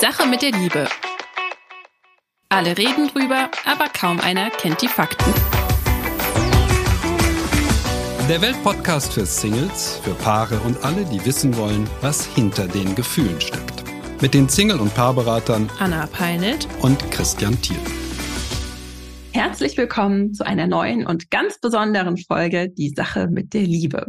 [0.00, 0.86] Sache mit der Liebe.
[2.50, 5.34] Alle reden drüber, aber kaum einer kennt die Fakten.
[8.28, 13.40] Der Weltpodcast für Singles, für Paare und alle, die wissen wollen, was hinter den Gefühlen
[13.40, 13.82] steckt.
[14.22, 17.76] Mit den Single- und Paarberatern Anna Peinelt und Christian Thiel.
[19.32, 24.06] Herzlich willkommen zu einer neuen und ganz besonderen Folge Die Sache mit der Liebe.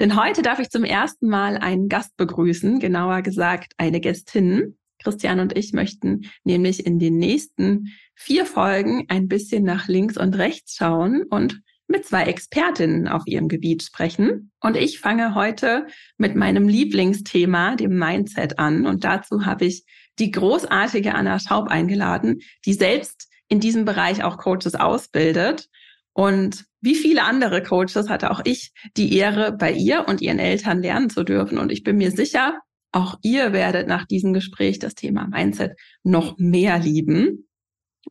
[0.00, 4.78] Denn heute darf ich zum ersten Mal einen Gast begrüßen, genauer gesagt eine Gästin.
[4.98, 10.36] Christian und ich möchten nämlich in den nächsten vier Folgen ein bisschen nach links und
[10.36, 14.52] rechts schauen und mit zwei Expertinnen auf ihrem Gebiet sprechen.
[14.60, 15.86] Und ich fange heute
[16.18, 18.86] mit meinem Lieblingsthema, dem Mindset, an.
[18.86, 19.84] Und dazu habe ich
[20.18, 25.68] die großartige Anna Schaub eingeladen, die selbst in diesem Bereich auch Coaches ausbildet.
[26.12, 30.82] Und wie viele andere Coaches hatte auch ich die Ehre, bei ihr und ihren Eltern
[30.82, 31.58] lernen zu dürfen.
[31.58, 32.60] Und ich bin mir sicher,
[32.98, 37.48] auch ihr werdet nach diesem Gespräch das Thema Mindset noch mehr lieben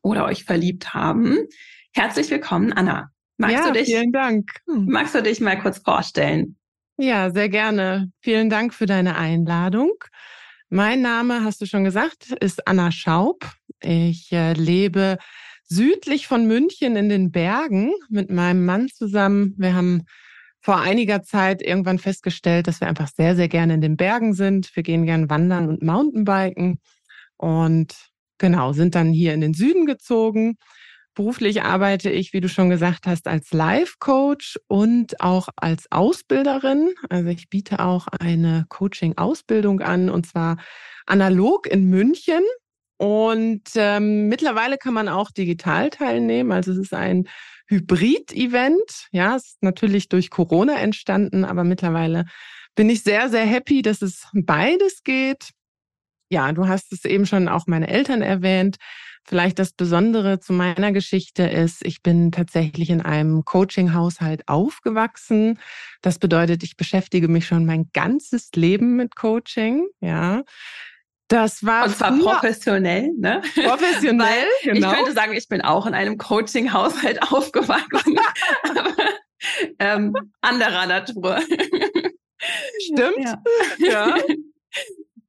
[0.02, 1.38] oder euch verliebt haben.
[1.94, 3.10] Herzlich willkommen, Anna.
[3.38, 4.50] Magst ja, du dich, vielen Dank.
[4.66, 4.86] Hm.
[4.86, 6.56] Magst du dich mal kurz vorstellen?
[6.98, 8.12] Ja, sehr gerne.
[8.22, 9.92] Vielen Dank für deine Einladung.
[10.70, 13.46] Mein Name, hast du schon gesagt, ist Anna Schaub.
[13.82, 15.18] Ich äh, lebe
[15.66, 19.54] südlich von München in den Bergen mit meinem Mann zusammen.
[19.58, 20.06] Wir haben
[20.68, 24.76] vor einiger Zeit irgendwann festgestellt, dass wir einfach sehr, sehr gerne in den Bergen sind.
[24.76, 26.82] Wir gehen gern wandern und Mountainbiken
[27.38, 27.96] und
[28.38, 30.58] genau, sind dann hier in den Süden gezogen.
[31.14, 36.90] Beruflich arbeite ich, wie du schon gesagt hast, als Life-Coach und auch als Ausbilderin.
[37.10, 40.58] Also ich biete auch eine Coaching-Ausbildung an und zwar
[41.06, 42.42] analog in München.
[42.98, 46.52] Und ähm, mittlerweile kann man auch digital teilnehmen.
[46.52, 47.30] Also es ist ein
[47.68, 49.08] Hybrid-Event.
[49.12, 52.26] Ja, ist natürlich durch Corona entstanden, aber mittlerweile
[52.76, 55.52] bin ich sehr, sehr happy, dass es beides geht.
[56.30, 58.78] Ja, du hast es eben schon auch meine Eltern erwähnt.
[59.26, 65.60] Vielleicht das Besondere zu meiner Geschichte ist, ich bin tatsächlich in einem Coaching-Haushalt aufgewachsen.
[66.02, 69.88] Das bedeutet, ich beschäftige mich schon mein ganzes Leben mit Coaching.
[70.00, 70.44] Ja,
[71.28, 73.42] das war und zwar professionell, ne?
[73.56, 74.90] Professionell, genau.
[74.90, 78.18] Ich könnte sagen, ich bin auch in einem Coaching-Haushalt aufgewachsen,
[78.64, 78.94] aber
[79.80, 81.40] ähm, anderer Natur.
[82.80, 83.18] Stimmt.
[83.20, 83.38] Ja.
[83.80, 84.16] ja.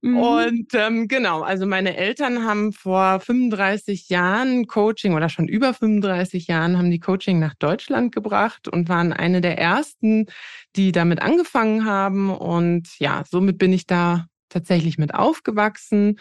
[0.01, 0.19] Mhm.
[0.19, 6.47] Und ähm, genau, also meine Eltern haben vor 35 Jahren Coaching oder schon über 35
[6.47, 10.27] Jahren haben die Coaching nach Deutschland gebracht und waren eine der ersten,
[10.77, 12.31] die damit angefangen haben.
[12.31, 16.19] Und ja, somit bin ich da tatsächlich mit aufgewachsen.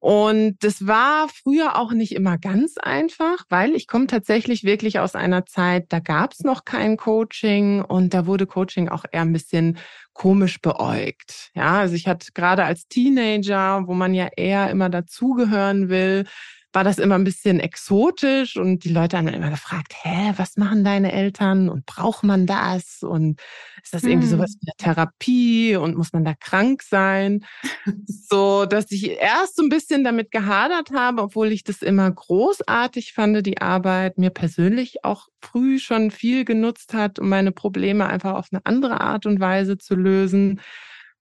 [0.00, 5.16] Und das war früher auch nicht immer ganz einfach, weil ich komme tatsächlich wirklich aus
[5.16, 9.32] einer Zeit, da gab es noch kein Coaching und da wurde Coaching auch eher ein
[9.32, 9.78] bisschen
[10.12, 11.50] komisch beäugt.
[11.54, 16.26] Ja, also ich hatte gerade als Teenager, wo man ja eher immer dazugehören will,
[16.72, 20.56] war das immer ein bisschen exotisch und die Leute haben dann immer gefragt, hä, was
[20.56, 23.40] machen deine Eltern und braucht man das und
[23.82, 24.58] ist das irgendwie sowas hm.
[24.60, 27.44] wie eine Therapie und muss man da krank sein?
[28.06, 33.14] so, dass ich erst so ein bisschen damit gehadert habe, obwohl ich das immer großartig
[33.14, 38.34] fand, die Arbeit mir persönlich auch früh schon viel genutzt hat, um meine Probleme einfach
[38.34, 40.60] auf eine andere Art und Weise zu lösen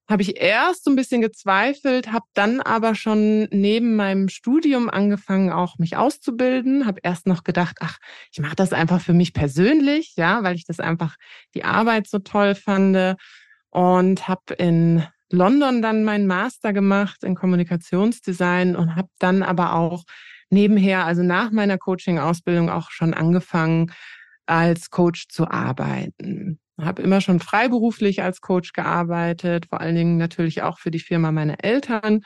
[0.09, 5.51] habe ich erst so ein bisschen gezweifelt, habe dann aber schon neben meinem Studium angefangen,
[5.51, 6.85] auch mich auszubilden.
[6.85, 7.97] Habe erst noch gedacht, ach,
[8.31, 11.15] ich mache das einfach für mich persönlich, ja, weil ich das einfach
[11.53, 13.17] die Arbeit so toll fand
[13.69, 20.03] und habe in London dann meinen Master gemacht in Kommunikationsdesign und habe dann aber auch
[20.49, 23.91] nebenher, also nach meiner Coaching-Ausbildung auch schon angefangen,
[24.45, 30.61] als Coach zu arbeiten habe immer schon freiberuflich als Coach gearbeitet, vor allen Dingen natürlich
[30.61, 32.21] auch für die Firma meiner Eltern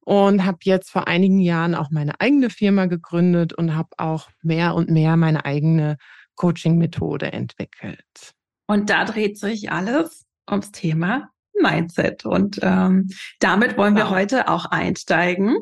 [0.00, 4.74] und habe jetzt vor einigen Jahren auch meine eigene Firma gegründet und habe auch mehr
[4.74, 5.98] und mehr meine eigene
[6.36, 8.32] Coaching-Methode entwickelt.
[8.66, 11.28] Und da dreht sich alles ums Thema
[11.60, 12.24] Mindset.
[12.24, 14.10] Und ähm, damit wollen wir wow.
[14.10, 15.56] heute auch einsteigen.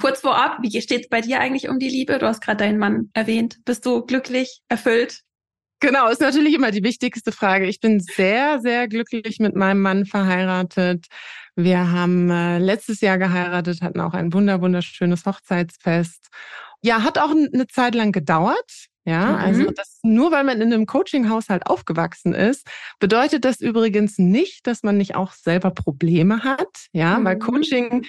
[0.00, 2.18] Kurz vorab, wie steht es bei dir eigentlich um die Liebe?
[2.18, 3.58] Du hast gerade deinen Mann erwähnt.
[3.64, 5.22] Bist du glücklich, erfüllt?
[5.80, 7.66] Genau, ist natürlich immer die wichtigste Frage.
[7.66, 11.06] Ich bin sehr, sehr glücklich mit meinem Mann verheiratet.
[11.56, 16.28] Wir haben äh, letztes Jahr geheiratet, hatten auch ein wunder, wunderschönes Hochzeitsfest.
[16.82, 18.88] Ja, hat auch eine Zeit lang gedauert.
[19.06, 19.36] Ja, mhm.
[19.36, 22.66] also das, nur weil man in einem Coaching-Haushalt aufgewachsen ist,
[22.98, 26.86] bedeutet das übrigens nicht, dass man nicht auch selber Probleme hat.
[26.92, 27.24] Ja, mhm.
[27.24, 28.06] weil Coaching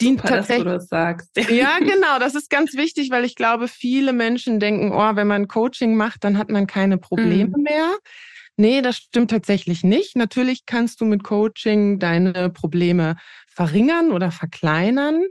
[0.00, 0.64] dient Super, tatsächlich.
[0.64, 1.30] Dass du das sagst.
[1.50, 2.18] Ja, genau.
[2.18, 6.24] Das ist ganz wichtig, weil ich glaube, viele Menschen denken, oh, wenn man Coaching macht,
[6.24, 7.62] dann hat man keine Probleme mhm.
[7.62, 7.96] mehr.
[8.56, 10.16] Nee, das stimmt tatsächlich nicht.
[10.16, 13.16] Natürlich kannst du mit Coaching deine Probleme
[13.48, 15.24] verringern oder verkleinern.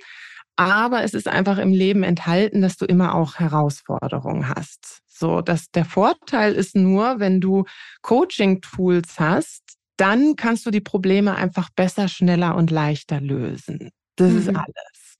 [0.55, 4.99] Aber es ist einfach im Leben enthalten, dass du immer auch Herausforderungen hast.
[5.07, 7.63] So, dass der Vorteil ist nur, wenn du
[8.01, 9.61] Coaching-Tools hast,
[9.97, 13.89] dann kannst du die Probleme einfach besser, schneller und leichter lösen.
[14.15, 14.37] Das mhm.
[14.37, 15.17] ist alles.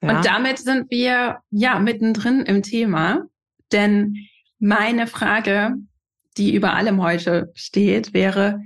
[0.00, 0.16] Ja?
[0.16, 3.26] Und damit sind wir ja mittendrin im Thema,
[3.72, 4.16] denn
[4.58, 5.74] meine Frage,
[6.36, 8.60] die über allem heute steht, wäre,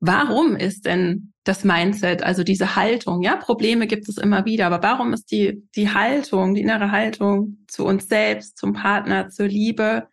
[0.00, 4.82] warum ist denn das Mindset, also diese Haltung, ja, Probleme gibt es immer wieder, aber
[4.82, 10.06] warum ist die, die Haltung, die innere Haltung zu uns selbst, zum Partner, zur Liebe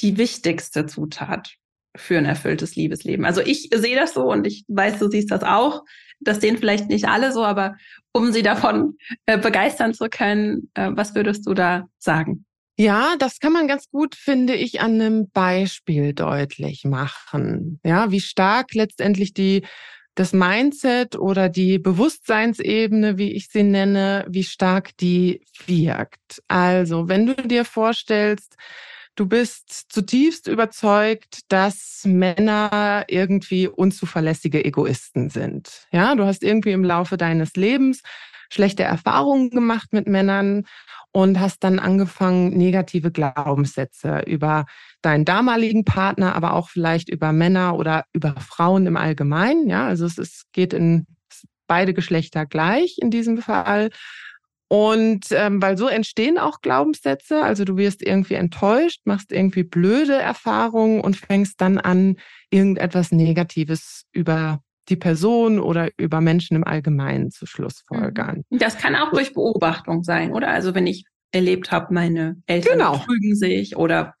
[0.00, 1.54] die wichtigste Zutat
[1.96, 3.24] für ein erfülltes Liebesleben?
[3.24, 5.82] Also ich sehe das so und ich weiß, du siehst das auch.
[6.20, 7.76] Das sehen vielleicht nicht alle so, aber
[8.16, 8.96] um sie davon
[9.26, 12.46] äh, begeistern zu können, äh, was würdest du da sagen?
[12.78, 17.80] Ja, das kann man ganz gut, finde ich, an einem Beispiel deutlich machen.
[17.84, 19.64] Ja, wie stark letztendlich die,
[20.14, 26.42] das Mindset oder die Bewusstseinsebene, wie ich sie nenne, wie stark die wirkt.
[26.48, 28.56] Also, wenn du dir vorstellst,
[29.16, 35.86] du bist zutiefst überzeugt, dass Männer irgendwie unzuverlässige Egoisten sind.
[35.90, 38.02] Ja, du hast irgendwie im Laufe deines Lebens
[38.50, 40.66] schlechte Erfahrungen gemacht mit Männern
[41.10, 44.66] und hast dann angefangen, negative Glaubenssätze über
[45.02, 49.68] deinen damaligen Partner, aber auch vielleicht über Männer oder über Frauen im Allgemeinen.
[49.68, 51.06] Ja, also es ist, geht in
[51.66, 53.90] beide Geschlechter gleich in diesem Fall.
[54.68, 60.14] Und ähm, weil so entstehen auch Glaubenssätze, also du wirst irgendwie enttäuscht, machst irgendwie blöde
[60.14, 62.16] Erfahrungen und fängst dann an,
[62.50, 68.42] irgendetwas Negatives über die Person oder über Menschen im Allgemeinen zu Schlussfolgern.
[68.50, 68.58] Mhm.
[68.58, 70.48] Das kann auch durch Beobachtung sein, oder?
[70.48, 72.98] Also wenn ich erlebt habe, meine Eltern genau.
[72.98, 74.14] betrügen sich oder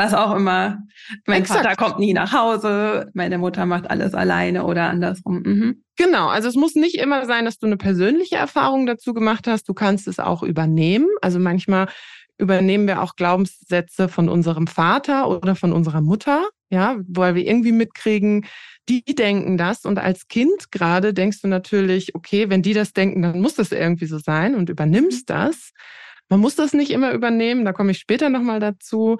[0.00, 0.78] was auch immer.
[1.26, 1.62] Mein Exakt.
[1.64, 5.42] Vater kommt nie nach Hause, meine Mutter macht alles alleine oder andersrum.
[5.44, 5.84] Mhm.
[5.96, 9.68] Genau, also es muss nicht immer sein, dass du eine persönliche Erfahrung dazu gemacht hast.
[9.68, 11.06] Du kannst es auch übernehmen.
[11.20, 11.88] Also manchmal
[12.38, 17.72] übernehmen wir auch Glaubenssätze von unserem Vater oder von unserer Mutter, ja, weil wir irgendwie
[17.72, 18.46] mitkriegen,
[18.88, 23.20] die denken das und als Kind gerade denkst du natürlich, okay, wenn die das denken,
[23.20, 25.34] dann muss das irgendwie so sein und übernimmst mhm.
[25.34, 25.72] das.
[26.30, 29.18] Man muss das nicht immer übernehmen, da komme ich später nochmal dazu.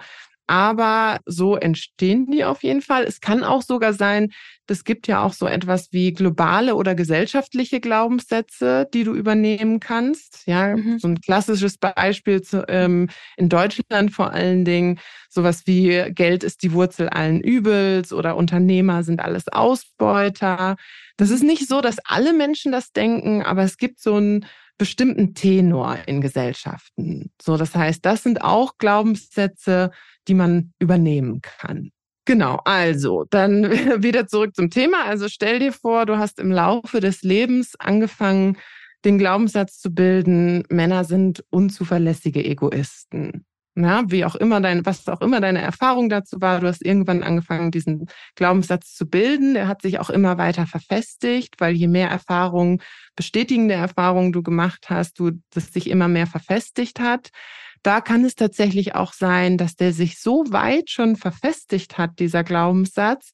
[0.51, 3.05] Aber so entstehen die auf jeden Fall.
[3.05, 4.33] Es kann auch sogar sein,
[4.67, 10.43] das gibt ja auch so etwas wie globale oder gesellschaftliche Glaubenssätze, die du übernehmen kannst.
[10.47, 10.99] Ja, mhm.
[10.99, 14.99] so ein klassisches Beispiel zu, ähm, in Deutschland vor allen Dingen
[15.29, 20.75] sowas wie Geld ist die Wurzel allen Übels oder Unternehmer sind alles Ausbeuter.
[21.17, 24.47] Das ist nicht so, dass alle Menschen das denken, aber es gibt so einen
[24.81, 27.31] bestimmten Tenor in Gesellschaften.
[27.41, 29.91] So, das heißt, das sind auch Glaubenssätze,
[30.29, 31.91] die man übernehmen kann.
[32.27, 33.65] Genau, also dann
[34.03, 35.05] wieder zurück zum Thema.
[35.07, 38.57] Also stell dir vor, du hast im Laufe des Lebens angefangen,
[39.05, 43.47] den Glaubenssatz zu bilden, Männer sind unzuverlässige Egoisten.
[43.77, 47.23] Ja, wie auch immer dein, was auch immer deine Erfahrung dazu war, du hast irgendwann
[47.23, 49.55] angefangen, diesen Glaubenssatz zu bilden.
[49.55, 52.83] Der hat sich auch immer weiter verfestigt, weil je mehr Erfahrungen,
[53.17, 57.31] bestätigende Erfahrungen du gemacht hast, du, das sich immer mehr verfestigt hat.
[57.83, 62.45] Da kann es tatsächlich auch sein, dass der sich so weit schon verfestigt hat, dieser
[62.45, 63.31] Glaubenssatz,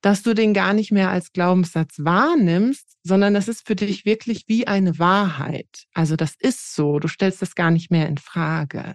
[0.00, 4.44] dass du den gar nicht mehr als Glaubenssatz wahrnimmst, sondern das ist für dich wirklich
[4.46, 5.84] wie eine Wahrheit.
[5.94, 8.94] Also das ist so, du stellst das gar nicht mehr in Frage.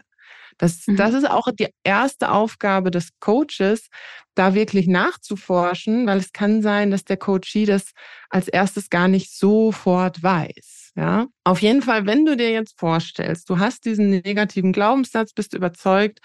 [0.58, 0.96] Das, mhm.
[0.96, 3.90] das ist auch die erste Aufgabe des Coaches,
[4.36, 7.92] da wirklich nachzuforschen, weil es kann sein, dass der Coachie das
[8.30, 10.83] als erstes gar nicht sofort weiß.
[10.96, 15.56] Ja, auf jeden Fall, wenn du dir jetzt vorstellst, du hast diesen negativen Glaubenssatz, bist
[15.56, 16.20] überzeugt,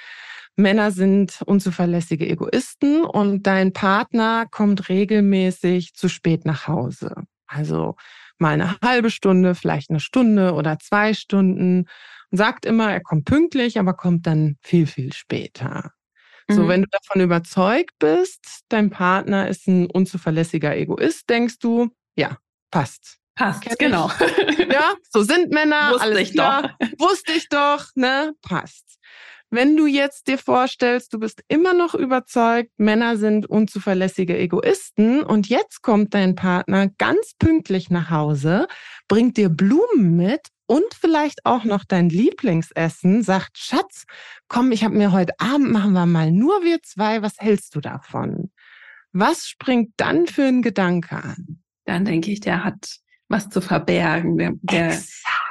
[0.57, 7.15] Männer sind unzuverlässige Egoisten und dein Partner kommt regelmäßig zu spät nach Hause.
[7.47, 7.97] Also
[8.39, 11.87] mal eine halbe Stunde, vielleicht eine Stunde oder zwei Stunden
[12.31, 15.93] und sagt immer, er kommt pünktlich, aber kommt dann viel, viel später.
[16.49, 16.55] Mhm.
[16.55, 22.37] So, wenn du davon überzeugt bist, dein Partner ist ein unzuverlässiger Egoist, denkst du, ja,
[22.71, 23.19] passt.
[23.39, 24.11] Passt, Kenn genau.
[24.69, 26.75] Ja, so sind Männer, Wusste alles ich klar.
[26.81, 26.89] Doch.
[26.99, 28.35] Wusste ich doch, ne?
[28.43, 28.99] Passt.
[29.49, 35.49] Wenn du jetzt dir vorstellst, du bist immer noch überzeugt, Männer sind unzuverlässige Egoisten und
[35.49, 38.67] jetzt kommt dein Partner ganz pünktlich nach Hause,
[39.07, 44.05] bringt dir Blumen mit und vielleicht auch noch dein Lieblingsessen, sagt, Schatz,
[44.49, 47.81] komm, ich habe mir heute Abend, machen wir mal nur wir zwei, was hältst du
[47.81, 48.51] davon?
[49.13, 51.63] Was springt dann für ein Gedanke an?
[51.87, 54.39] Dann denke ich, der hat was zu verbergen.
[54.39, 54.99] Der, der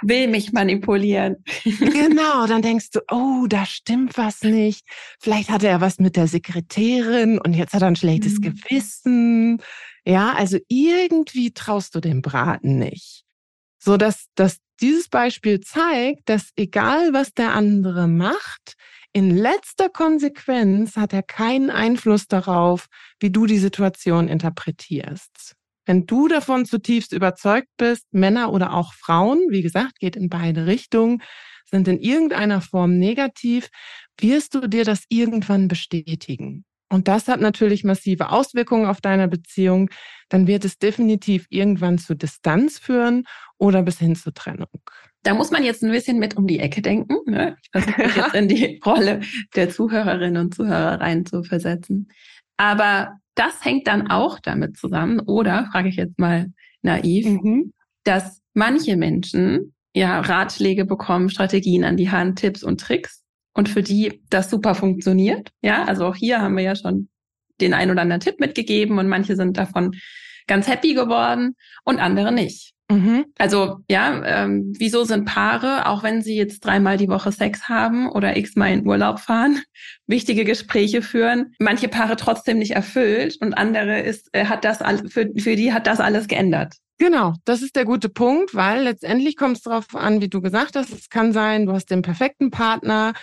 [0.01, 1.38] will mich manipulieren.
[1.79, 4.86] Genau, dann denkst du, oh, da stimmt was nicht.
[5.19, 8.41] Vielleicht hat er was mit der Sekretärin und jetzt hat er ein schlechtes mhm.
[8.41, 9.62] Gewissen.
[10.05, 13.24] Ja, also irgendwie traust du dem Braten nicht.
[13.79, 18.75] so dass, dass dieses Beispiel zeigt, dass egal was der andere macht,
[19.13, 22.88] in letzter Konsequenz hat er keinen Einfluss darauf,
[23.19, 25.57] wie du die Situation interpretierst.
[25.88, 30.67] Wenn du davon zutiefst überzeugt bist, Männer oder auch Frauen, wie gesagt, geht in beide
[30.67, 31.24] Richtungen,
[31.65, 33.70] sind in irgendeiner Form negativ,
[34.20, 36.65] wirst du dir das irgendwann bestätigen.
[36.89, 39.89] Und das hat natürlich massive Auswirkungen auf deine Beziehung.
[40.29, 43.24] Dann wird es definitiv irgendwann zu Distanz führen
[43.58, 44.67] oder bis hin zur Trennung.
[45.24, 47.17] Da muss man jetzt ein bisschen mit um die Ecke denken.
[47.25, 47.58] Ne?
[47.62, 49.22] Ich versuche mich jetzt in die Rolle
[49.56, 52.10] der Zuhörerinnen und Zuhörer rein zu versetzen.
[52.58, 57.74] Aber das hängt dann auch damit zusammen, oder frage ich jetzt mal naiv, mhm.
[58.04, 63.24] dass manche Menschen ja Ratschläge bekommen, Strategien an die Hand, Tipps und Tricks
[63.54, 65.52] und für die das super funktioniert.
[65.62, 67.10] Ja, also auch hier haben wir ja schon
[67.62, 69.96] den ein oder anderen Tipp mitgegeben und manche sind davon
[70.48, 72.74] ganz happy geworden und andere nicht.
[72.89, 73.25] Mhm.
[73.38, 78.10] Also ja, ähm, wieso sind Paare, auch wenn sie jetzt dreimal die Woche Sex haben
[78.10, 79.62] oder x-mal in Urlaub fahren,
[80.08, 84.79] wichtige Gespräche führen, manche Paare trotzdem nicht erfüllt und andere ist, äh, hat das
[85.12, 86.75] für, für die hat das alles geändert.
[86.98, 90.75] Genau, das ist der gute Punkt, weil letztendlich kommt es darauf an, wie du gesagt
[90.75, 93.13] hast, es kann sein, du hast den perfekten Partner,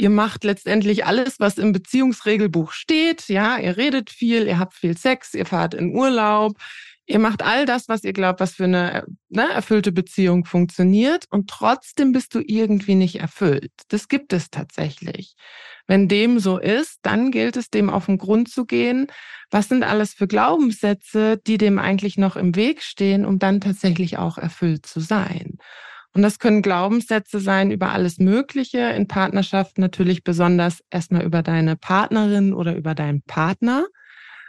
[0.00, 3.28] Ihr macht letztendlich alles, was im Beziehungsregelbuch steht.
[3.28, 6.56] Ja, ihr redet viel, ihr habt viel Sex, ihr fahrt in Urlaub.
[7.10, 11.24] Ihr macht all das, was ihr glaubt, was für eine ne, erfüllte Beziehung funktioniert.
[11.30, 13.72] Und trotzdem bist du irgendwie nicht erfüllt.
[13.88, 15.34] Das gibt es tatsächlich.
[15.86, 19.06] Wenn dem so ist, dann gilt es, dem auf den Grund zu gehen.
[19.50, 24.18] Was sind alles für Glaubenssätze, die dem eigentlich noch im Weg stehen, um dann tatsächlich
[24.18, 25.56] auch erfüllt zu sein?
[26.12, 31.74] Und das können Glaubenssätze sein über alles Mögliche, in Partnerschaft natürlich besonders erstmal über deine
[31.76, 33.86] Partnerin oder über deinen Partner.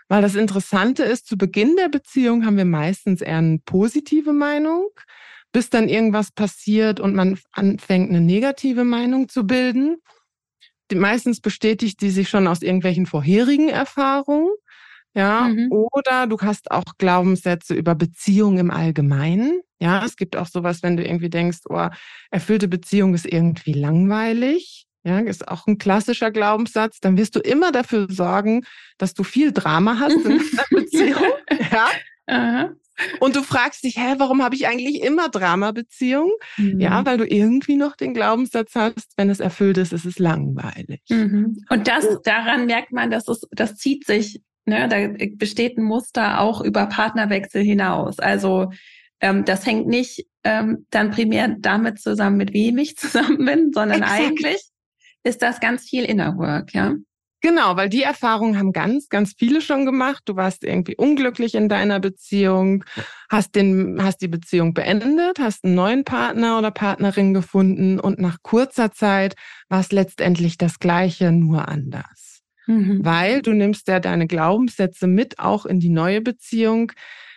[0.10, 4.90] Weil das Interessante ist, zu Beginn der Beziehung haben wir meistens eher eine positive Meinung,
[5.52, 9.98] bis dann irgendwas passiert und man anfängt, eine negative Meinung zu bilden.
[10.92, 14.50] Die, meistens bestätigt die sich schon aus irgendwelchen vorherigen Erfahrungen.
[15.16, 15.72] Ja, mhm.
[15.72, 19.62] oder du hast auch Glaubenssätze über Beziehungen im Allgemeinen.
[19.80, 21.88] Ja, es gibt auch sowas, wenn du irgendwie denkst, oh,
[22.32, 24.89] erfüllte Beziehung ist irgendwie langweilig.
[25.04, 27.00] Ja, ist auch ein klassischer Glaubenssatz.
[27.00, 28.66] Dann wirst du immer dafür sorgen,
[28.98, 31.24] dass du viel Drama hast in deiner Beziehung.
[31.72, 31.88] Ja.
[32.28, 32.70] Aha.
[33.20, 36.32] Und du fragst dich, hä, warum habe ich eigentlich immer Drama-Beziehungen?
[36.58, 36.80] Mhm.
[36.80, 41.02] Ja, weil du irgendwie noch den Glaubenssatz hast, wenn es erfüllt ist, ist es langweilig.
[41.10, 41.64] Mhm.
[41.70, 46.42] Und das, daran merkt man, dass es, das zieht sich, ne, da besteht ein Muster
[46.42, 48.20] auch über Partnerwechsel hinaus.
[48.20, 48.72] Also
[49.22, 54.02] ähm, das hängt nicht ähm, dann primär damit zusammen, mit wem ich zusammen bin, sondern
[54.02, 54.22] Exakt.
[54.22, 54.62] eigentlich
[55.24, 56.96] ist das ganz viel Inner Work, ja.
[57.42, 60.24] Genau, weil die Erfahrungen haben ganz, ganz viele schon gemacht.
[60.26, 62.84] Du warst irgendwie unglücklich in deiner Beziehung,
[63.30, 68.38] hast den, hast die Beziehung beendet, hast einen neuen Partner oder Partnerin gefunden und nach
[68.44, 69.36] kurzer Zeit
[69.70, 72.42] war es letztendlich das Gleiche, nur anders.
[72.68, 73.06] Mhm.
[73.06, 76.92] Weil du nimmst ja deine Glaubenssätze mit auch in die neue Beziehung.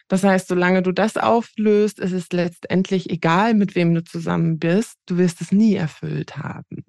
[0.08, 4.96] Das heißt, solange du das auflöst, ist es letztendlich egal, mit wem du zusammen bist,
[5.06, 6.84] du wirst es nie erfüllt haben.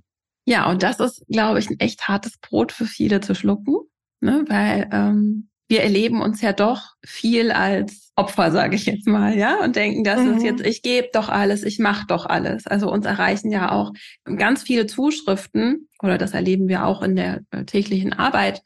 [0.45, 3.75] Ja, und das ist, glaube ich, ein echt hartes Brot für viele zu schlucken,
[4.19, 4.43] ne?
[4.47, 9.63] weil ähm, wir erleben uns ja doch viel als Opfer, sage ich jetzt mal, ja,
[9.63, 10.38] und denken, das mhm.
[10.38, 12.67] ist jetzt, ich gebe doch alles, ich mache doch alles.
[12.67, 13.91] Also uns erreichen ja auch
[14.38, 18.62] ganz viele Zuschriften, oder das erleben wir auch in der äh, täglichen Arbeit,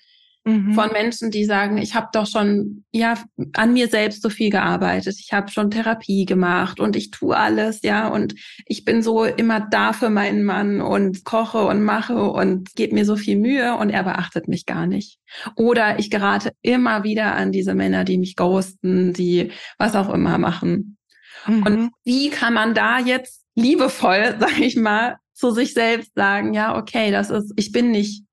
[0.47, 0.73] mhm.
[0.73, 3.15] von Menschen, die sagen, ich habe doch schon ja
[3.53, 7.81] an mir selbst so viel gearbeitet, ich habe schon Therapie gemacht und ich tue alles,
[7.83, 8.35] ja, und
[8.65, 13.05] ich bin so immer da für meinen Mann und koche und mache und gebe mir
[13.05, 15.19] so viel Mühe und er beachtet mich gar nicht.
[15.55, 20.37] Oder ich gerate immer wieder an diese Männer, die mich ghosten, die was auch immer
[20.37, 20.97] machen.
[21.45, 21.63] Mhm.
[21.63, 26.77] Und wie kann man da jetzt liebevoll, sag ich mal, zu sich selbst sagen, ja,
[26.77, 28.23] okay, das ist, ich bin nicht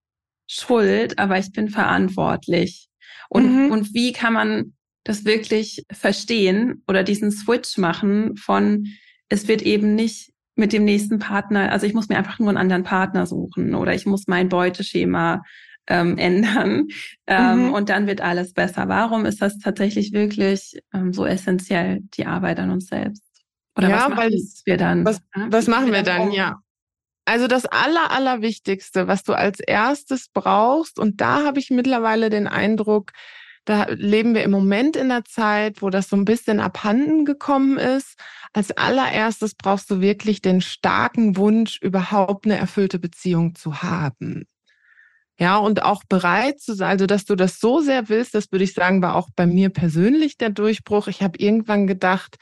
[0.46, 2.88] schuld, aber ich bin verantwortlich.
[3.28, 3.70] Und, mhm.
[3.70, 4.74] und wie kann man
[5.04, 8.86] das wirklich verstehen oder diesen Switch machen von,
[9.28, 12.58] es wird eben nicht mit dem nächsten Partner, also ich muss mir einfach nur einen
[12.58, 15.42] anderen Partner suchen oder ich muss mein Beuteschema
[15.86, 16.88] ähm, ändern
[17.26, 17.72] ähm, mhm.
[17.74, 18.88] und dann wird alles besser.
[18.88, 23.22] Warum ist das tatsächlich wirklich ähm, so essentiell, die Arbeit an uns selbst?
[23.76, 25.04] Oder ja, was machen weil, wir dann?
[25.04, 26.30] Was, was machen wir dann?
[26.30, 26.60] Ja.
[27.24, 32.46] Also das Aller, Allerwichtigste, was du als erstes brauchst, und da habe ich mittlerweile den
[32.46, 33.12] Eindruck,
[33.64, 37.78] da leben wir im Moment in der Zeit, wo das so ein bisschen abhanden gekommen
[37.78, 38.18] ist.
[38.52, 44.44] Als allererstes brauchst du wirklich den starken Wunsch, überhaupt eine erfüllte Beziehung zu haben.
[45.38, 48.64] Ja, und auch bereit zu sein, also dass du das so sehr willst, das würde
[48.64, 51.08] ich sagen, war auch bei mir persönlich der Durchbruch.
[51.08, 52.36] Ich habe irgendwann gedacht,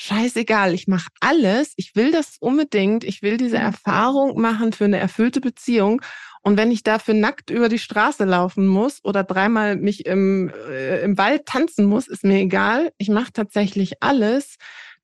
[0.00, 3.64] scheißegal, ich mache alles, ich will das unbedingt, ich will diese mhm.
[3.64, 6.00] Erfahrung machen für eine erfüllte Beziehung.
[6.42, 11.02] Und wenn ich dafür nackt über die Straße laufen muss oder dreimal mich im, äh,
[11.02, 12.92] im Wald tanzen muss, ist mir egal.
[12.96, 14.56] Ich mache tatsächlich alles.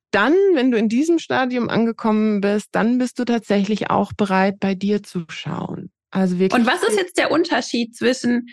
[0.09, 4.73] Dann, wenn du in diesem Stadium angekommen bist, dann bist du tatsächlich auch bereit, bei
[4.73, 5.91] dir zu schauen.
[6.09, 6.59] Also wirklich.
[6.59, 8.47] Und was ist jetzt der Unterschied zwischen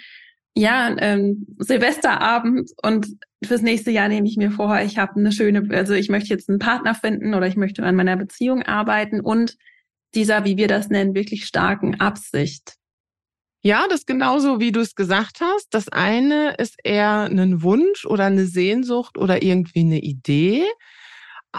[0.57, 3.09] ja, ähm, Silvesterabend und
[3.45, 6.49] fürs nächste Jahr nehme ich mir vor, ich habe eine schöne, also ich möchte jetzt
[6.49, 9.57] einen Partner finden oder ich möchte an meiner Beziehung arbeiten und
[10.15, 12.75] dieser, wie wir das nennen, wirklich starken Absicht.
[13.63, 15.69] Ja, das genauso, wie du es gesagt hast.
[15.71, 20.65] Das eine ist eher ein Wunsch oder eine Sehnsucht oder irgendwie eine Idee.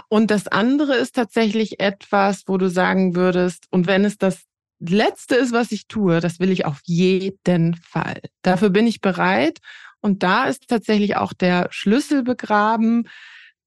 [0.08, 4.44] Und das andere ist tatsächlich etwas, wo du sagen würdest, und wenn es das
[4.78, 8.20] Letzte ist, was ich tue, das will ich auf jeden Fall.
[8.42, 9.58] Dafür bin ich bereit.
[10.00, 13.08] Und da ist tatsächlich auch der Schlüssel begraben.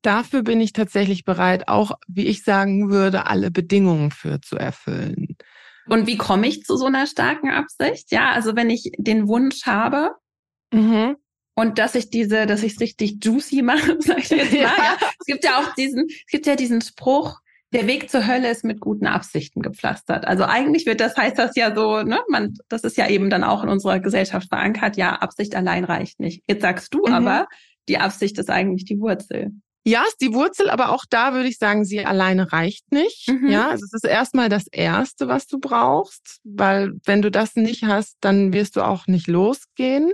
[0.02, 5.36] Dafür bin ich tatsächlich bereit, auch, wie ich sagen würde, alle Bedingungen für zu erfüllen.
[5.88, 8.12] Und wie komme ich zu so einer starken Absicht?
[8.12, 10.12] Ja, also wenn ich den Wunsch habe,
[10.72, 11.18] mhm.
[11.56, 14.62] und dass ich diese, dass ich es richtig juicy mache, sag ich jetzt mal.
[14.62, 14.76] Ja.
[14.78, 14.98] ja.
[15.20, 17.40] Es gibt ja auch diesen, es gibt ja diesen Spruch,
[17.74, 20.26] der Weg zur Hölle ist mit guten Absichten gepflastert.
[20.26, 23.44] Also eigentlich wird das, heißt das ja so, ne, man, das ist ja eben dann
[23.44, 26.44] auch in unserer Gesellschaft verankert, ja, Absicht allein reicht nicht.
[26.48, 27.14] Jetzt sagst du mhm.
[27.14, 27.48] aber,
[27.88, 29.52] die Absicht ist eigentlich die Wurzel.
[29.86, 33.30] Ja, ist die Wurzel, aber auch da würde ich sagen, sie alleine reicht nicht.
[33.30, 33.50] Mhm.
[33.50, 37.84] Ja, also es ist erstmal das Erste, was du brauchst, weil wenn du das nicht
[37.84, 40.12] hast, dann wirst du auch nicht losgehen.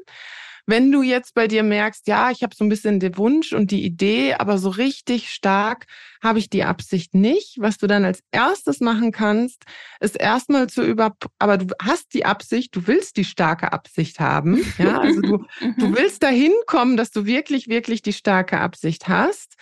[0.68, 3.72] Wenn du jetzt bei dir merkst, ja, ich habe so ein bisschen den Wunsch und
[3.72, 5.86] die Idee, aber so richtig stark
[6.24, 7.58] habe ich die Absicht nicht.
[7.60, 9.64] Was du dann als erstes machen kannst,
[10.00, 14.64] ist erstmal zu über, aber du hast die Absicht, du willst die starke Absicht haben.
[14.78, 15.46] Ja, also du,
[15.78, 15.96] du mhm.
[15.96, 19.56] willst dahin kommen, dass du wirklich, wirklich die starke Absicht hast.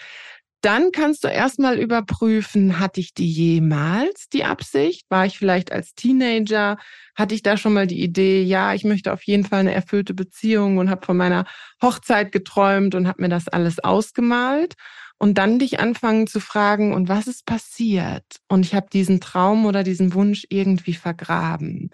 [0.63, 5.05] Dann kannst du erstmal überprüfen, hatte ich die jemals die Absicht?
[5.09, 6.77] War ich vielleicht als Teenager?
[7.15, 10.13] Hatte ich da schon mal die Idee, ja, ich möchte auf jeden Fall eine erfüllte
[10.13, 11.43] Beziehung und habe von meiner
[11.81, 14.75] Hochzeit geträumt und habe mir das alles ausgemalt?
[15.17, 18.23] Und dann dich anfangen zu fragen, und was ist passiert?
[18.47, 21.89] Und ich habe diesen Traum oder diesen Wunsch irgendwie vergraben.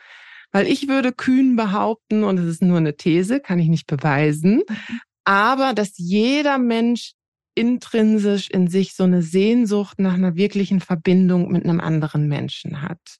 [0.51, 4.61] Weil ich würde kühn behaupten, und es ist nur eine These, kann ich nicht beweisen,
[5.25, 7.13] aber dass jeder Mensch
[7.59, 13.19] intrinsisch in sich so eine Sehnsucht nach einer wirklichen Verbindung mit einem anderen Menschen hat.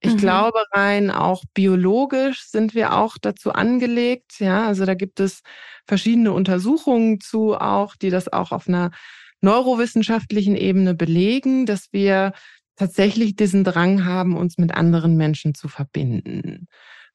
[0.00, 0.18] Ich mhm.
[0.18, 4.38] glaube rein auch biologisch sind wir auch dazu angelegt.
[4.38, 5.42] Ja, also da gibt es
[5.86, 8.90] verschiedene Untersuchungen zu auch, die das auch auf einer
[9.40, 12.32] neurowissenschaftlichen Ebene belegen, dass wir
[12.76, 16.68] tatsächlich diesen Drang haben, uns mit anderen Menschen zu verbinden.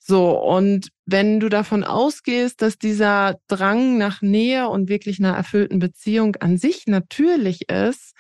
[0.05, 5.79] So, und wenn du davon ausgehst, dass dieser Drang nach Nähe und wirklich einer erfüllten
[5.79, 8.11] Beziehung an sich natürlich ist,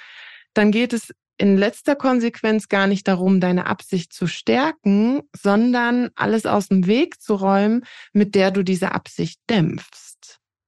[0.53, 6.45] dann geht es in letzter Konsequenz gar nicht darum, deine Absicht zu stärken, sondern alles
[6.45, 10.12] aus dem Weg zu räumen, mit der du diese Absicht dämpfst.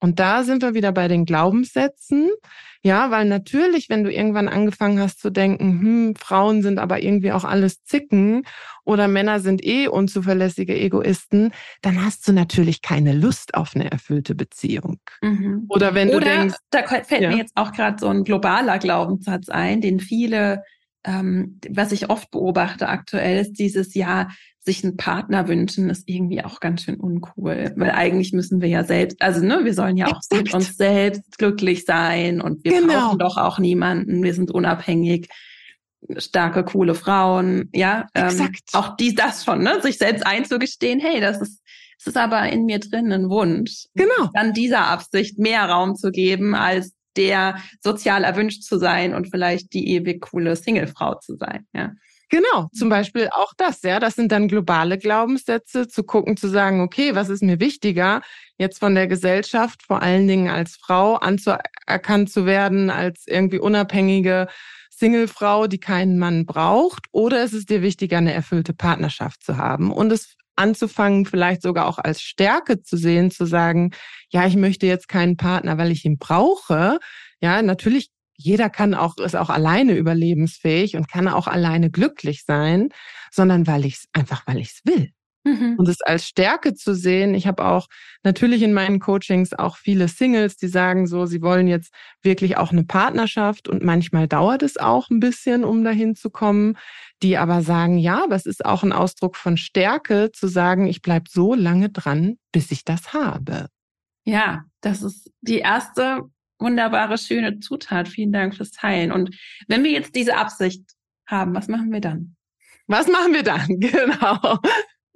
[0.06, 2.30] Und da sind wir wieder bei den Glaubenssätzen.
[2.84, 7.32] Ja, weil natürlich, wenn du irgendwann angefangen hast zu denken, hm, Frauen sind aber irgendwie
[7.32, 8.44] auch alles Zicken
[8.84, 14.36] oder Männer sind eh unzuverlässige Egoisten, dann hast du natürlich keine Lust auf eine erfüllte
[14.36, 15.00] Beziehung.
[15.24, 15.66] Mhm.
[15.70, 16.58] Oder wenn oder, du denkst.
[16.70, 17.32] Da fällt ja.
[17.32, 20.62] mir jetzt auch gerade so ein globaler Glaubenssatz ein, den viele
[21.06, 24.30] ähm, was ich oft beobachte aktuell, ist dieses Jahr,
[24.66, 27.72] sich einen Partner wünschen, ist irgendwie auch ganz schön uncool.
[27.76, 30.44] Weil eigentlich müssen wir ja selbst, also ne, wir sollen ja auch Exakt.
[30.44, 32.94] mit uns selbst glücklich sein und wir genau.
[32.94, 35.30] brauchen doch auch niemanden, wir sind unabhängig
[36.18, 38.08] starke, coole Frauen, ja.
[38.16, 39.82] Ähm, auch die, das schon, ne?
[39.82, 41.62] Sich selbst einzugestehen, hey, das ist,
[42.00, 43.86] es ist aber in mir drin ein Wunsch.
[43.94, 44.30] Genau.
[44.34, 49.74] Dann dieser Absicht mehr Raum zu geben, als der sozial erwünscht zu sein und vielleicht
[49.74, 51.66] die ewig coole Singlefrau zu sein.
[51.74, 51.92] Ja.
[52.30, 54.00] Genau, zum Beispiel auch das, ja.
[54.00, 58.22] Das sind dann globale Glaubenssätze, zu gucken, zu sagen, okay, was ist mir wichtiger,
[58.58, 64.48] jetzt von der Gesellschaft, vor allen Dingen als Frau anzuerkannt zu werden, als irgendwie unabhängige
[64.98, 69.92] Singlefrau, die keinen Mann braucht, oder ist es dir wichtiger, eine erfüllte Partnerschaft zu haben
[69.92, 73.92] und es anzufangen, vielleicht sogar auch als Stärke zu sehen, zu sagen,
[74.30, 77.00] ja, ich möchte jetzt keinen Partner, weil ich ihn brauche.
[77.42, 82.90] Ja, natürlich, jeder kann auch, ist auch alleine überlebensfähig und kann auch alleine glücklich sein,
[83.32, 85.12] sondern weil ich es einfach, weil ich es will.
[85.46, 85.76] Mhm.
[85.78, 87.36] Und es als Stärke zu sehen.
[87.36, 87.88] Ich habe auch
[88.24, 92.72] natürlich in meinen Coachings auch viele Singles, die sagen so, sie wollen jetzt wirklich auch
[92.72, 96.78] eine Partnerschaft und manchmal dauert es auch ein bisschen, um dahin zu kommen,
[97.22, 101.04] die aber sagen, ja, aber es ist auch ein Ausdruck von Stärke zu sagen, ich
[101.04, 103.68] bleib so lange dran, bis ich das habe.
[104.26, 106.24] Ja, das ist die erste
[106.60, 108.08] wunderbare, schöne Zutat.
[108.08, 109.12] Vielen Dank fürs Teilen.
[109.12, 109.36] Und
[109.68, 110.84] wenn wir jetzt diese Absicht
[111.28, 112.36] haben, was machen wir dann?
[112.88, 113.68] Was machen wir dann?
[113.80, 114.60] Genau.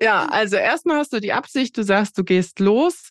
[0.01, 3.09] Ja, also erstmal hast du die Absicht, du sagst, du gehst los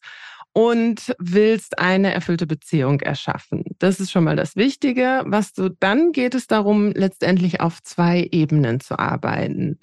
[0.53, 3.64] und willst eine erfüllte Beziehung erschaffen.
[3.79, 5.22] Das ist schon mal das Wichtige.
[5.27, 9.79] Was du dann geht es darum, letztendlich auf zwei Ebenen zu arbeiten.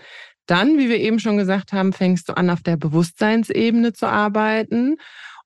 [0.48, 4.98] Dann, wie wir eben schon gesagt haben, fängst du an, auf der Bewusstseinsebene zu arbeiten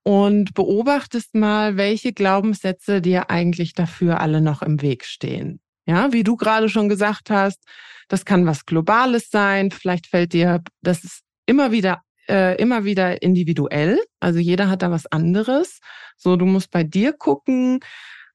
[0.03, 5.59] und beobachtest mal, welche Glaubenssätze dir eigentlich dafür alle noch im Weg stehen.
[5.85, 7.63] Ja, wie du gerade schon gesagt hast,
[8.07, 9.71] das kann was Globales sein.
[9.71, 13.99] Vielleicht fällt dir, das ist immer wieder äh, immer wieder individuell.
[14.19, 15.79] Also jeder hat da was anderes.
[16.15, 17.79] So, du musst bei dir gucken,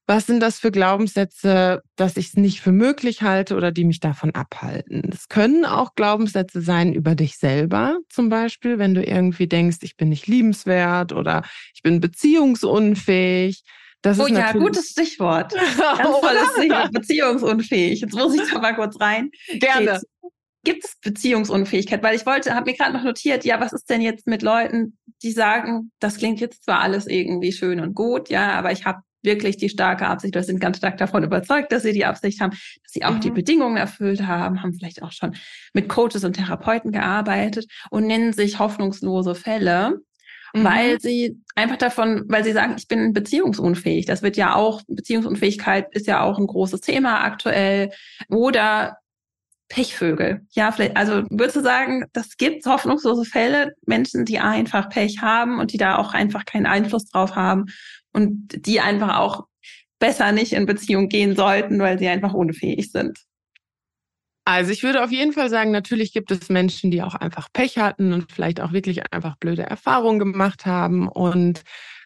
[0.06, 4.00] was sind das für Glaubenssätze, dass ich es nicht für möglich halte oder die mich
[4.00, 5.10] davon abhalten.
[5.10, 9.96] Es können auch Glaubenssätze sein über dich selber, zum Beispiel, wenn du irgendwie denkst, ich
[9.96, 11.42] bin nicht liebenswert oder
[11.74, 13.62] ich bin beziehungsunfähig.
[14.02, 15.52] Das oh ja, gutes Stichwort.
[15.78, 18.02] Ganz tolles Stichwort, beziehungsunfähig.
[18.02, 19.30] Jetzt muss ich da mal kurz rein.
[19.58, 19.92] Gerne.
[19.92, 20.06] Jetzt
[20.64, 22.02] gibt es Beziehungsunfähigkeit?
[22.02, 24.98] Weil ich wollte, habe mir gerade noch notiert, ja, was ist denn jetzt mit Leuten,
[25.22, 29.00] die sagen, das klingt jetzt zwar alles irgendwie schön und gut, ja, aber ich habe
[29.24, 32.50] wirklich die starke Absicht oder sind ganz stark davon überzeugt, dass sie die Absicht haben,
[32.50, 33.20] dass sie auch mhm.
[33.20, 35.34] die Bedingungen erfüllt haben, haben vielleicht auch schon
[35.72, 40.00] mit Coaches und Therapeuten gearbeitet und nennen sich hoffnungslose Fälle.
[40.54, 40.64] Mhm.
[40.64, 44.06] Weil sie einfach davon, weil sie sagen, ich bin beziehungsunfähig.
[44.06, 47.90] Das wird ja auch, Beziehungsunfähigkeit ist ja auch ein großes Thema aktuell.
[48.28, 48.98] Oder
[49.68, 50.42] Pechvögel.
[50.50, 55.58] Ja, vielleicht, also würdest du sagen, das gibt hoffnungslose Fälle, Menschen, die einfach Pech haben
[55.58, 57.66] und die da auch einfach keinen Einfluss drauf haben
[58.12, 59.46] und die einfach auch
[59.98, 63.18] besser nicht in Beziehung gehen sollten, weil sie einfach unfähig sind.
[64.46, 67.78] Also ich würde auf jeden Fall sagen, natürlich gibt es Menschen, die auch einfach Pech
[67.78, 71.08] hatten und vielleicht auch wirklich einfach blöde Erfahrungen gemacht haben.
[71.08, 71.62] Und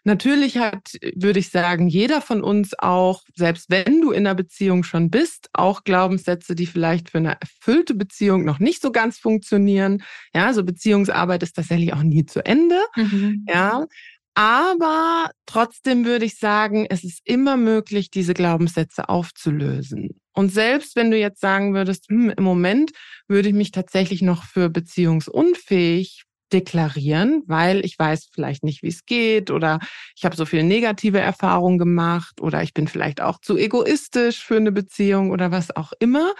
[0.08, 4.82] Natürlich hat, würde ich sagen, jeder von uns auch, selbst wenn du in einer Beziehung
[4.82, 10.02] schon bist, auch Glaubenssätze, die vielleicht für eine erfüllte Beziehung noch nicht so ganz funktionieren.
[10.34, 12.80] Ja, so Beziehungsarbeit ist tatsächlich auch nie zu Ende.
[12.96, 13.44] Mhm.
[13.46, 13.84] Ja.
[14.32, 20.18] Aber trotzdem würde ich sagen, es ist immer möglich, diese Glaubenssätze aufzulösen.
[20.32, 22.92] Und selbst wenn du jetzt sagen würdest, hm, im Moment
[23.26, 29.04] würde ich mich tatsächlich noch für beziehungsunfähig deklarieren, weil ich weiß vielleicht nicht, wie es
[29.04, 29.78] geht oder
[30.16, 34.56] ich habe so viele negative Erfahrungen gemacht oder ich bin vielleicht auch zu egoistisch für
[34.56, 36.32] eine Beziehung oder was auch immer.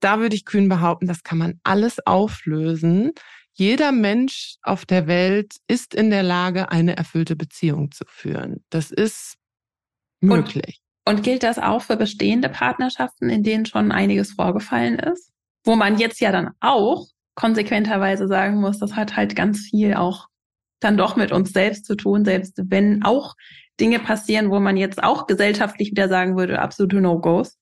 [0.00, 3.12] Da würde ich kühn behaupten, das kann man alles auflösen.
[3.52, 8.64] Jeder Mensch auf der Welt ist in der Lage, eine erfüllte Beziehung zu führen.
[8.70, 9.34] Das ist
[10.20, 10.80] möglich.
[11.04, 15.30] Und, und gilt das auch für bestehende Partnerschaften, in denen schon einiges vorgefallen ist?
[15.64, 20.28] Wo man jetzt ja dann auch konsequenterweise sagen muss, das hat halt ganz viel auch
[20.80, 23.34] dann doch mit uns selbst zu tun, selbst wenn auch
[23.78, 27.56] Dinge passieren, wo man jetzt auch gesellschaftlich wieder sagen würde, absolute No-Gos.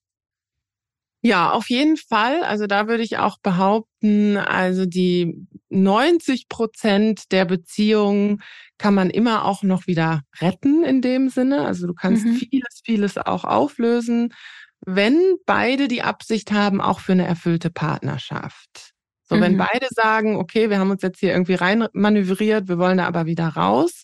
[1.21, 2.43] Ja, auf jeden Fall.
[2.43, 8.41] Also da würde ich auch behaupten, also die 90 Prozent der Beziehungen
[8.77, 11.65] kann man immer auch noch wieder retten in dem Sinne.
[11.65, 12.35] Also du kannst mhm.
[12.35, 14.33] vieles, vieles auch auflösen,
[14.85, 18.93] wenn beide die Absicht haben, auch für eine erfüllte Partnerschaft.
[19.29, 19.41] So, mhm.
[19.41, 23.05] wenn beide sagen, okay, wir haben uns jetzt hier irgendwie rein manövriert, wir wollen da
[23.05, 24.03] aber wieder raus.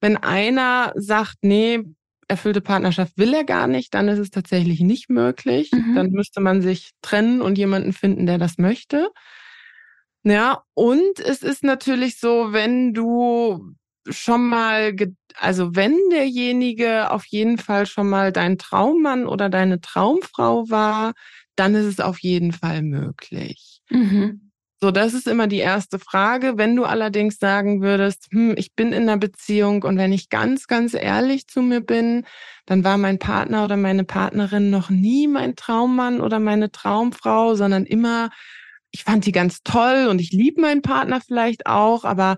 [0.00, 1.80] Wenn einer sagt, nee,
[2.28, 5.70] erfüllte Partnerschaft will er gar nicht, dann ist es tatsächlich nicht möglich.
[5.72, 5.94] Mhm.
[5.94, 9.08] Dann müsste man sich trennen und jemanden finden, der das möchte.
[10.24, 13.74] Ja, und es ist natürlich so, wenn du
[14.10, 14.94] schon mal,
[15.36, 21.14] also wenn derjenige auf jeden Fall schon mal dein Traummann oder deine Traumfrau war,
[21.56, 23.80] dann ist es auf jeden Fall möglich.
[23.90, 24.47] Mhm.
[24.80, 26.56] So, das ist immer die erste Frage.
[26.56, 30.68] Wenn du allerdings sagen würdest, hm, ich bin in einer Beziehung und wenn ich ganz,
[30.68, 32.24] ganz ehrlich zu mir bin,
[32.64, 37.86] dann war mein Partner oder meine Partnerin noch nie mein Traummann oder meine Traumfrau, sondern
[37.86, 38.30] immer,
[38.92, 42.36] ich fand die ganz toll und ich liebe meinen Partner vielleicht auch, aber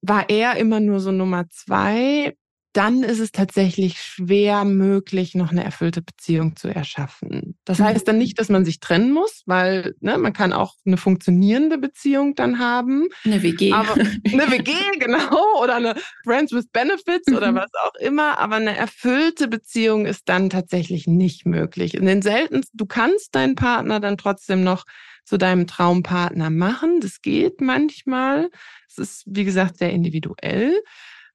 [0.00, 2.36] war er immer nur so Nummer zwei,
[2.72, 7.58] dann ist es tatsächlich schwer möglich, noch eine erfüllte Beziehung zu erschaffen.
[7.64, 7.84] Das mhm.
[7.84, 11.78] heißt dann nicht, dass man sich trennen muss, weil ne, man kann auch eine funktionierende
[11.78, 13.08] Beziehung dann haben.
[13.24, 13.72] Eine WG.
[13.72, 17.36] Aber, eine WG, genau, oder eine Friends with Benefits mhm.
[17.36, 18.38] oder was auch immer.
[18.38, 21.94] Aber eine erfüllte Beziehung ist dann tatsächlich nicht möglich.
[21.94, 24.84] In den seltensten, du kannst deinen Partner dann trotzdem noch
[25.24, 27.00] zu deinem Traumpartner machen.
[27.00, 28.50] Das geht manchmal.
[28.88, 30.82] Es ist, wie gesagt, sehr individuell.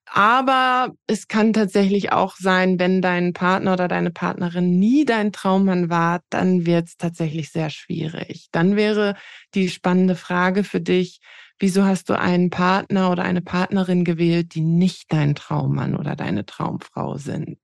[0.10, 5.90] Aber es kann tatsächlich auch sein, wenn dein Partner oder deine Partnerin nie dein Traummann
[5.90, 8.48] war, dann wird es tatsächlich sehr schwierig.
[8.52, 9.16] Dann wäre
[9.54, 11.20] die spannende Frage für dich,
[11.60, 16.46] wieso hast du einen Partner oder eine Partnerin gewählt, die nicht dein Traummann oder deine
[16.46, 17.60] Traumfrau sind?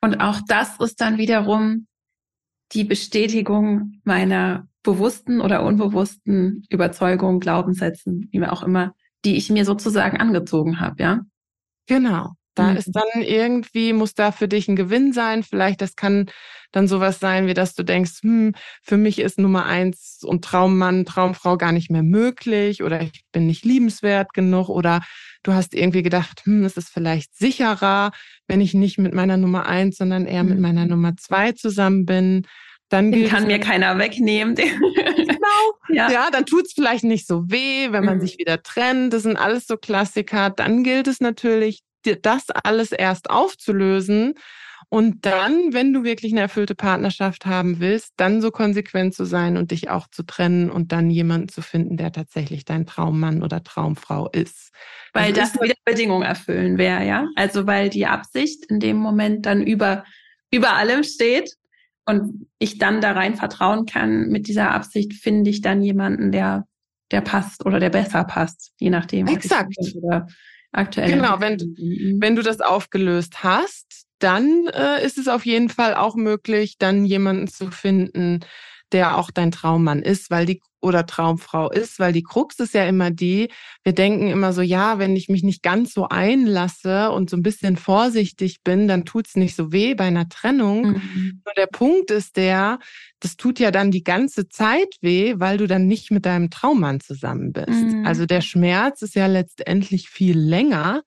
[0.00, 1.86] Und auch das ist dann wiederum
[2.72, 8.94] die Bestätigung meiner bewussten oder unbewussten Überzeugungen, Glaubenssätzen, wie man auch immer,
[9.24, 11.20] die ich mir sozusagen angezogen habe, ja?
[11.86, 12.32] Genau.
[12.56, 12.76] Da mhm.
[12.78, 15.42] ist dann irgendwie, muss da für dich ein Gewinn sein.
[15.42, 16.26] Vielleicht, das kann
[16.72, 21.04] dann sowas sein, wie dass du denkst, hm, für mich ist Nummer eins und Traummann,
[21.04, 25.02] Traumfrau gar nicht mehr möglich oder ich bin nicht liebenswert genug oder
[25.42, 28.10] du hast irgendwie gedacht, hm, es ist vielleicht sicherer,
[28.48, 30.50] wenn ich nicht mit meiner Nummer eins, sondern eher mhm.
[30.50, 32.46] mit meiner Nummer zwei zusammen bin.
[32.88, 34.54] Dann Den kann mir keiner wegnehmen.
[34.54, 35.36] genau.
[35.88, 36.10] Ja.
[36.10, 38.20] ja, dann tut's vielleicht nicht so weh, wenn man mhm.
[38.20, 39.12] sich wieder trennt.
[39.12, 40.50] Das sind alles so Klassiker.
[40.50, 41.82] Dann gilt es natürlich,
[42.22, 44.34] das alles erst aufzulösen
[44.88, 49.56] und dann, wenn du wirklich eine erfüllte Partnerschaft haben willst, dann so konsequent zu sein
[49.56, 53.64] und dich auch zu trennen und dann jemanden zu finden, der tatsächlich dein Traummann oder
[53.64, 54.72] Traumfrau ist.
[55.12, 57.26] Weil das, das wieder Bedingungen erfüllen wäre, ja?
[57.34, 60.04] Also weil die Absicht in dem Moment dann über,
[60.52, 61.56] über allem steht
[62.06, 66.66] und ich dann da rein vertrauen kann, mit dieser Absicht finde ich dann jemanden, der,
[67.10, 69.26] der passt oder der besser passt, je nachdem.
[69.26, 69.74] Exakt.
[70.72, 71.10] Aktuell.
[71.10, 72.18] Genau, wenn, mhm.
[72.20, 77.04] wenn du das aufgelöst hast, dann äh, ist es auf jeden Fall auch möglich, dann
[77.04, 78.40] jemanden zu finden,
[78.92, 82.86] der auch dein Traummann ist, weil die oder Traumfrau ist, weil die Krux ist ja
[82.86, 83.48] immer die,
[83.82, 87.42] wir denken immer so, ja, wenn ich mich nicht ganz so einlasse und so ein
[87.42, 90.92] bisschen vorsichtig bin, dann tut's nicht so weh bei einer Trennung.
[90.92, 91.42] Mhm.
[91.44, 92.78] Nur der Punkt ist der,
[93.20, 97.00] das tut ja dann die ganze Zeit weh, weil du dann nicht mit deinem Traummann
[97.00, 97.68] zusammen bist.
[97.68, 98.06] Mhm.
[98.06, 101.02] Also der Schmerz ist ja letztendlich viel länger,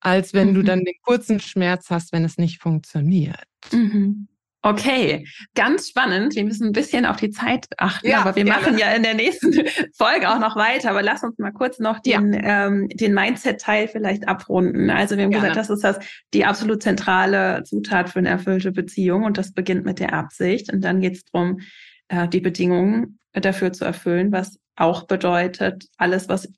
[0.00, 0.54] als wenn mhm.
[0.54, 3.46] du dann den kurzen Schmerz hast, wenn es nicht funktioniert.
[3.72, 4.28] Mhm.
[4.64, 6.36] Okay, ganz spannend.
[6.36, 8.60] Wir müssen ein bisschen auf die Zeit achten, ja, aber wir gerne.
[8.60, 9.52] machen ja in der nächsten
[9.96, 10.90] Folge auch noch weiter.
[10.90, 12.66] Aber lass uns mal kurz noch den, ja.
[12.66, 14.88] ähm, den Mindset-Teil vielleicht abrunden.
[14.88, 15.48] Also wir haben gerne.
[15.48, 15.98] gesagt, das ist das
[16.32, 20.72] die absolut zentrale Zutat für eine erfüllte Beziehung und das beginnt mit der Absicht.
[20.72, 21.60] Und dann geht es darum,
[22.06, 26.48] äh, die Bedingungen dafür zu erfüllen, was auch bedeutet, alles, was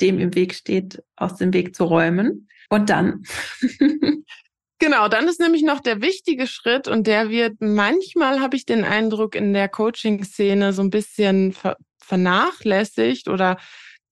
[0.00, 2.48] dem im Weg steht, aus dem Weg zu räumen.
[2.68, 3.24] Und dann
[4.80, 8.82] Genau, dann ist nämlich noch der wichtige Schritt und der wird manchmal, habe ich den
[8.82, 13.56] Eindruck, in der Coaching-Szene so ein bisschen ver vernachlässigt oder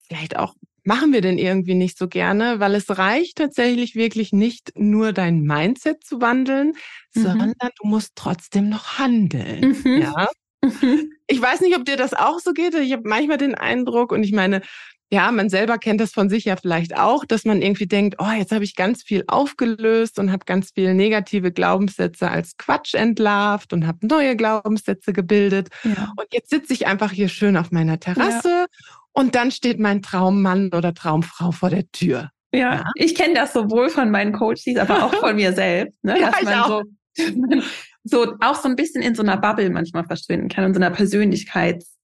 [0.07, 0.53] vielleicht auch
[0.85, 5.41] machen wir den irgendwie nicht so gerne, weil es reicht tatsächlich wirklich nicht nur dein
[5.41, 6.73] Mindset zu wandeln,
[7.13, 7.21] mhm.
[7.21, 9.75] sondern du musst trotzdem noch handeln.
[9.83, 10.01] Mhm.
[10.01, 10.29] Ja.
[10.63, 11.11] Mhm.
[11.27, 12.73] Ich weiß nicht, ob dir das auch so geht.
[12.75, 14.61] Ich habe manchmal den Eindruck, und ich meine,
[15.11, 18.31] ja, man selber kennt das von sich ja vielleicht auch, dass man irgendwie denkt, oh,
[18.37, 23.73] jetzt habe ich ganz viel aufgelöst und habe ganz viel negative Glaubenssätze als Quatsch entlarvt
[23.73, 25.69] und habe neue Glaubenssätze gebildet.
[25.83, 26.13] Ja.
[26.15, 28.65] Und jetzt sitze ich einfach hier schön auf meiner Terrasse ja.
[29.13, 32.29] und dann steht mein Traummann oder Traumfrau vor der Tür.
[32.51, 32.83] Ja, ja.
[32.95, 36.19] ich kenne das sowohl von meinen Coaches, aber auch von mir selbst, ne?
[36.19, 37.61] dass man so,
[38.03, 40.91] so auch so ein bisschen in so einer Bubble manchmal verschwinden kann, in so einer
[40.91, 41.98] Persönlichkeits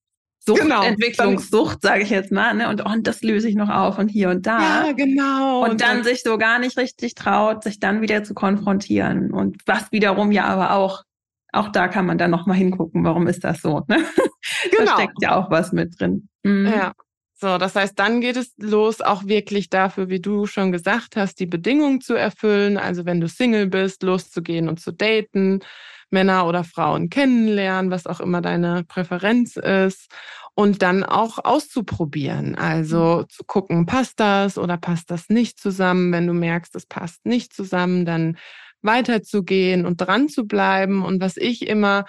[0.45, 0.83] Sucht, genau.
[0.83, 2.69] Entwicklungssucht, sage ich jetzt mal, ne?
[2.69, 4.59] Und, oh, und das löse ich noch auf und hier und da.
[4.59, 5.63] Ja, genau.
[5.63, 9.31] Und, und dann, dann sich so gar nicht richtig traut, sich dann wieder zu konfrontieren.
[9.31, 11.03] Und was wiederum ja aber auch,
[11.51, 13.83] auch da kann man dann noch mal hingucken, warum ist das so?
[13.87, 13.97] Ne?
[14.71, 14.85] Genau.
[14.85, 16.29] Da steckt ja auch was mit drin.
[16.43, 16.67] Mhm.
[16.67, 16.93] Ja.
[17.33, 21.39] So, das heißt, dann geht es los, auch wirklich dafür, wie du schon gesagt hast,
[21.39, 22.77] die Bedingungen zu erfüllen.
[22.77, 25.61] Also wenn du Single bist, loszugehen und zu daten
[26.09, 30.11] Männer oder Frauen kennenlernen, was auch immer deine Präferenz ist.
[30.57, 32.55] Und dann auch auszuprobieren.
[32.55, 33.29] Also mhm.
[33.29, 36.13] zu gucken, passt das oder passt das nicht zusammen.
[36.13, 38.37] Wenn du merkst, es passt nicht zusammen, dann
[38.81, 41.03] weiterzugehen und dran zu bleiben.
[41.03, 42.05] Und was ich immer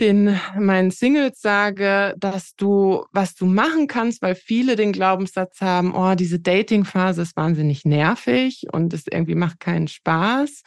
[0.00, 5.94] den meinen Singles sage, dass du, was du machen kannst, weil viele den Glaubenssatz haben,
[5.94, 10.62] oh, diese Dating-Phase ist wahnsinnig nervig und es irgendwie macht keinen Spaß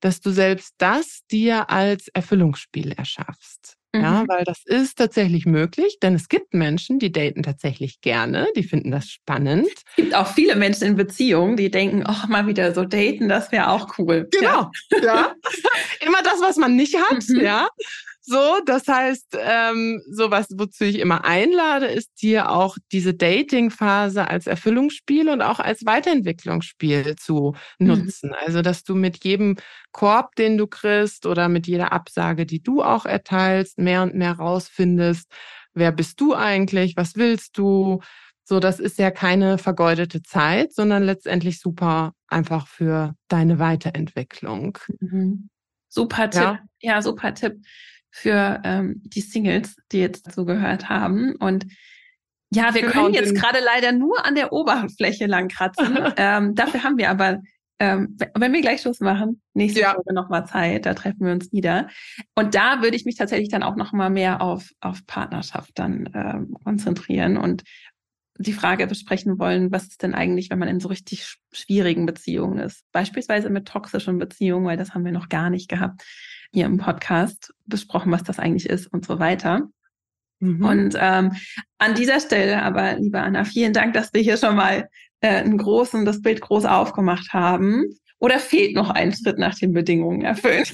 [0.00, 3.76] dass du selbst das dir als Erfüllungsspiel erschaffst.
[3.96, 4.02] Mhm.
[4.02, 8.62] Ja, weil das ist tatsächlich möglich, denn es gibt Menschen, die daten tatsächlich gerne, die
[8.62, 9.68] finden das spannend.
[9.68, 13.52] Es gibt auch viele Menschen in Beziehungen, die denken, oh, mal wieder so daten, das
[13.52, 14.28] wäre auch cool.
[14.30, 14.98] Genau, ja.
[15.02, 15.34] ja.
[16.06, 17.40] Immer das, was man nicht hat, mhm.
[17.40, 17.68] ja.
[18.28, 24.26] So, das heißt, ähm, so was, wozu ich immer einlade, ist dir auch diese Dating-Phase
[24.26, 27.86] als Erfüllungsspiel und auch als Weiterentwicklungsspiel zu mhm.
[27.86, 28.30] nutzen.
[28.30, 28.36] Mhm.
[28.44, 29.54] Also, dass du mit jedem
[29.92, 34.32] Korb, den du kriegst oder mit jeder Absage, die du auch erteilst, mehr und mehr
[34.32, 35.30] rausfindest,
[35.72, 38.00] wer bist du eigentlich, was willst du?
[38.42, 44.78] So, das ist ja keine vergeudete Zeit, sondern letztendlich super einfach für deine Weiterentwicklung.
[44.98, 45.48] Mhm.
[45.88, 46.42] Super Tipp.
[46.42, 46.58] Ja?
[46.80, 47.60] ja, super Tipp
[48.16, 51.36] für ähm, die Singles, die jetzt zugehört haben.
[51.36, 51.66] Und
[52.50, 55.98] ja, wir können jetzt gerade leider nur an der Oberfläche lang kratzen.
[56.16, 57.40] ähm, dafür haben wir aber
[57.78, 59.92] ähm, wenn wir gleich Schluss machen, nächste ja.
[59.92, 61.88] Folge nochmal Zeit, da treffen wir uns wieder.
[62.34, 66.56] Und da würde ich mich tatsächlich dann auch nochmal mehr auf, auf Partnerschaft dann ähm,
[66.64, 67.64] konzentrieren und
[68.38, 72.60] die Frage besprechen wollen, was ist denn eigentlich, wenn man in so richtig schwierigen Beziehungen
[72.60, 72.82] ist?
[72.92, 76.02] Beispielsweise mit toxischen Beziehungen, weil das haben wir noch gar nicht gehabt
[76.56, 79.68] hier im Podcast besprochen, was das eigentlich ist und so weiter.
[80.40, 80.64] Mhm.
[80.64, 81.32] Und ähm,
[81.76, 84.88] an dieser Stelle aber, liebe Anna, vielen Dank, dass wir hier schon mal
[85.20, 87.84] äh, einen großen, das Bild groß aufgemacht haben.
[88.18, 90.64] Oder fehlt noch ein Schritt nach den Bedingungen erfüllen?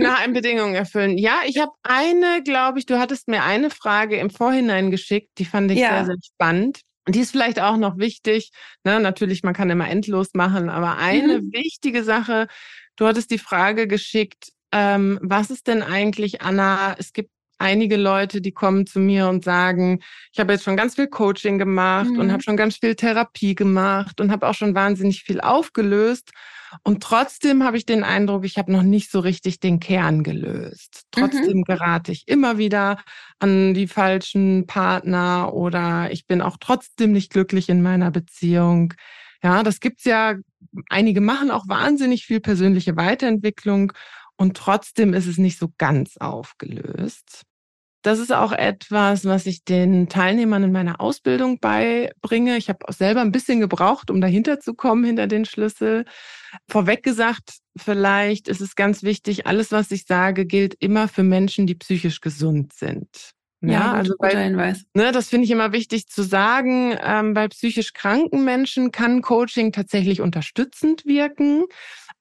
[0.00, 1.16] Nach den Bedingungen erfüllen.
[1.16, 5.44] Ja, ich habe eine, glaube ich, du hattest mir eine Frage im Vorhinein geschickt, die
[5.44, 5.90] fand ich ja.
[5.90, 6.80] sehr, sehr spannend.
[7.08, 8.50] Die ist vielleicht auch noch wichtig.
[8.82, 8.98] Ne?
[8.98, 11.52] Natürlich, man kann immer endlos machen, aber eine mhm.
[11.52, 12.48] wichtige Sache,
[12.96, 18.40] du hattest die Frage geschickt, ähm, was ist denn eigentlich, Anna, es gibt einige Leute,
[18.40, 20.00] die kommen zu mir und sagen,
[20.32, 22.20] ich habe jetzt schon ganz viel Coaching gemacht mhm.
[22.20, 26.30] und habe schon ganz viel Therapie gemacht und habe auch schon wahnsinnig viel aufgelöst.
[26.84, 31.04] Und trotzdem habe ich den Eindruck, ich habe noch nicht so richtig den Kern gelöst.
[31.10, 31.64] Trotzdem mhm.
[31.64, 32.98] gerate ich immer wieder
[33.38, 38.94] an die falschen Partner oder ich bin auch trotzdem nicht glücklich in meiner Beziehung.
[39.42, 40.34] Ja, das gibt's ja.
[40.90, 43.92] Einige machen auch wahnsinnig viel persönliche Weiterentwicklung
[44.38, 47.42] und trotzdem ist es nicht so ganz aufgelöst.
[48.02, 52.56] Das ist auch etwas, was ich den Teilnehmern in meiner Ausbildung beibringe.
[52.56, 56.04] Ich habe auch selber ein bisschen gebraucht, um dahinter zu kommen, hinter den Schlüssel.
[56.70, 61.66] Vorweg gesagt, vielleicht ist es ganz wichtig, alles, was ich sage, gilt immer für Menschen,
[61.66, 63.34] die psychisch gesund sind.
[63.60, 64.84] Ja, ja also bei, Hinweis.
[64.94, 66.96] Ne, das finde ich immer wichtig zu sagen.
[67.02, 71.64] Ähm, bei psychisch kranken Menschen kann Coaching tatsächlich unterstützend wirken.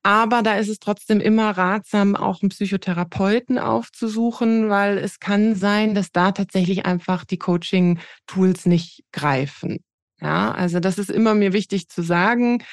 [0.07, 5.95] Aber da ist es trotzdem immer ratsam, auch einen Psychotherapeuten aufzusuchen, weil es kann sein,
[5.95, 9.79] dass da tatsächlich einfach die Coaching-Tools nicht greifen.
[10.21, 12.63] Ja, also das ist immer mir wichtig zu sagen.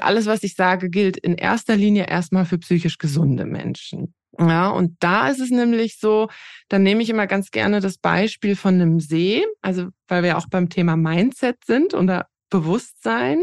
[0.00, 4.14] Alles, was ich sage, gilt in erster Linie erstmal für psychisch gesunde Menschen.
[4.38, 6.28] Ja, und da ist es nämlich so,
[6.68, 10.46] dann nehme ich immer ganz gerne das Beispiel von einem See, also weil wir auch
[10.48, 13.42] beim Thema Mindset sind oder Bewusstsein.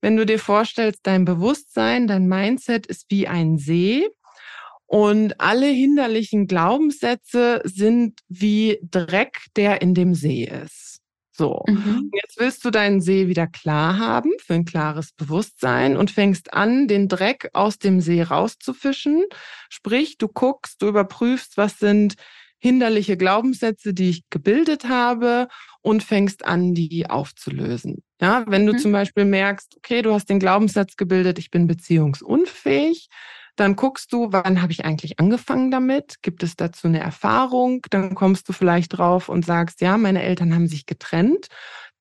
[0.00, 4.08] Wenn du dir vorstellst, dein Bewusstsein, dein Mindset ist wie ein See
[4.86, 11.00] und alle hinderlichen Glaubenssätze sind wie Dreck, der in dem See ist.
[11.32, 12.10] So, mhm.
[12.14, 16.88] jetzt willst du deinen See wieder klar haben für ein klares Bewusstsein und fängst an,
[16.88, 19.22] den Dreck aus dem See rauszufischen.
[19.68, 22.14] Sprich, du guckst, du überprüfst, was sind
[22.58, 25.48] hinderliche Glaubenssätze, die ich gebildet habe
[25.82, 28.02] und fängst an, die aufzulösen.
[28.20, 28.78] Ja, wenn du mhm.
[28.78, 33.08] zum Beispiel merkst, okay, du hast den Glaubenssatz gebildet, ich bin beziehungsunfähig,
[33.56, 36.16] dann guckst du, wann habe ich eigentlich angefangen damit?
[36.22, 37.80] Gibt es dazu eine Erfahrung?
[37.90, 41.46] Dann kommst du vielleicht drauf und sagst, ja, meine Eltern haben sich getrennt.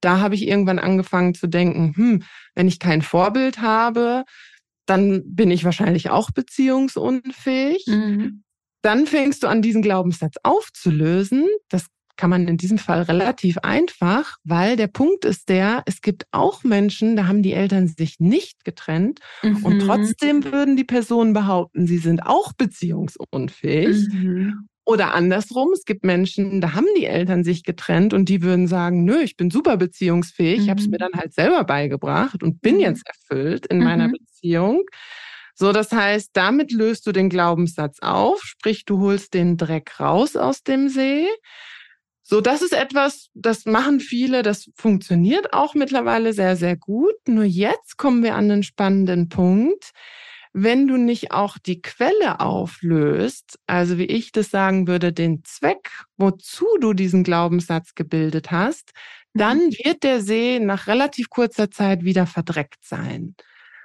[0.01, 2.23] Da habe ich irgendwann angefangen zu denken, hm,
[2.55, 4.25] wenn ich kein Vorbild habe,
[4.85, 7.85] dann bin ich wahrscheinlich auch beziehungsunfähig.
[7.87, 8.43] Mhm.
[8.81, 11.47] Dann fängst du an, diesen Glaubenssatz aufzulösen.
[11.69, 16.25] Das kann man in diesem Fall relativ einfach, weil der Punkt ist der, es gibt
[16.31, 19.63] auch Menschen, da haben die Eltern sich nicht getrennt mhm.
[19.63, 24.07] und trotzdem würden die Personen behaupten, sie sind auch beziehungsunfähig.
[24.13, 24.67] Mhm.
[24.87, 29.03] Oder andersrum, es gibt Menschen, da haben die Eltern sich getrennt und die würden sagen,
[29.03, 30.63] nö, ich bin super beziehungsfähig, mhm.
[30.63, 32.81] ich habe es mir dann halt selber beigebracht und bin mhm.
[32.81, 34.13] jetzt erfüllt in meiner mhm.
[34.13, 34.83] Beziehung.
[35.55, 40.35] So, das heißt, damit löst du den Glaubenssatz auf, sprich, du holst den Dreck raus
[40.35, 41.27] aus dem See.
[42.27, 47.13] So, das ist etwas, das machen viele, das funktioniert auch mittlerweile sehr, sehr gut.
[47.27, 49.91] Nur jetzt kommen wir an den spannenden Punkt.
[50.51, 55.91] Wenn du nicht auch die Quelle auflöst, also wie ich das sagen würde, den Zweck,
[56.17, 58.93] wozu du diesen Glaubenssatz gebildet hast,
[59.35, 59.75] dann mhm.
[59.83, 63.35] wird der See nach relativ kurzer Zeit wieder verdreckt sein.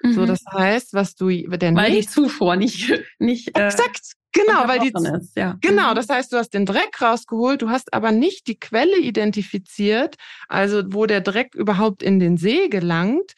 [0.02, 0.14] Mhm.
[0.14, 4.80] So, das heißt, was du, der weil die Zufuhr nicht, nicht äh, exakt, genau, weil
[4.80, 5.56] die, ist, ja.
[5.60, 5.94] genau, mhm.
[5.96, 10.16] das heißt, du hast den Dreck rausgeholt, du hast aber nicht die Quelle identifiziert,
[10.48, 13.32] also wo der Dreck überhaupt in den See gelangt.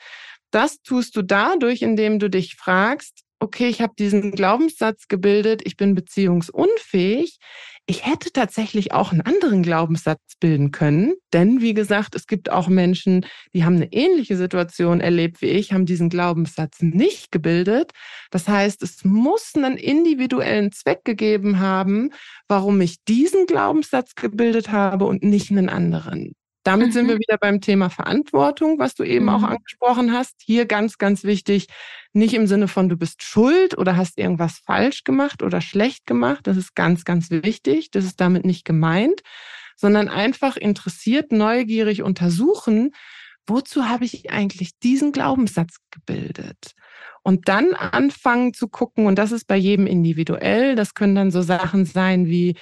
[0.50, 5.77] Das tust du dadurch, indem du dich fragst, okay, ich habe diesen Glaubenssatz gebildet, ich
[5.77, 7.38] bin beziehungsunfähig.
[7.87, 12.68] Ich hätte tatsächlich auch einen anderen Glaubenssatz bilden können, denn wie gesagt, es gibt auch
[12.68, 17.90] Menschen, die haben eine ähnliche Situation erlebt wie ich, haben diesen Glaubenssatz nicht gebildet.
[18.30, 22.10] Das heißt, es muss einen individuellen Zweck gegeben haben,
[22.46, 26.35] warum ich diesen Glaubenssatz gebildet habe und nicht einen anderen.
[26.63, 26.92] Damit mhm.
[26.92, 27.21] sind wir mhm.
[27.21, 29.31] wieder beim Thema Verantwortung, was du eben mhm.
[29.31, 30.37] auch angesprochen hast.
[30.44, 31.67] Hier ganz, ganz wichtig,
[32.13, 36.46] nicht im Sinne von, du bist schuld oder hast irgendwas falsch gemacht oder schlecht gemacht.
[36.46, 37.90] Das ist ganz, ganz wichtig.
[37.90, 39.23] Das ist damit nicht gemeint,
[39.77, 42.92] sondern einfach interessiert, neugierig untersuchen,
[43.46, 46.75] wozu habe ich eigentlich diesen Glaubenssatz gebildet?
[47.25, 51.42] Und dann anfangen zu gucken, und das ist bei jedem individuell, das können dann so
[51.42, 52.56] Sachen sein wie,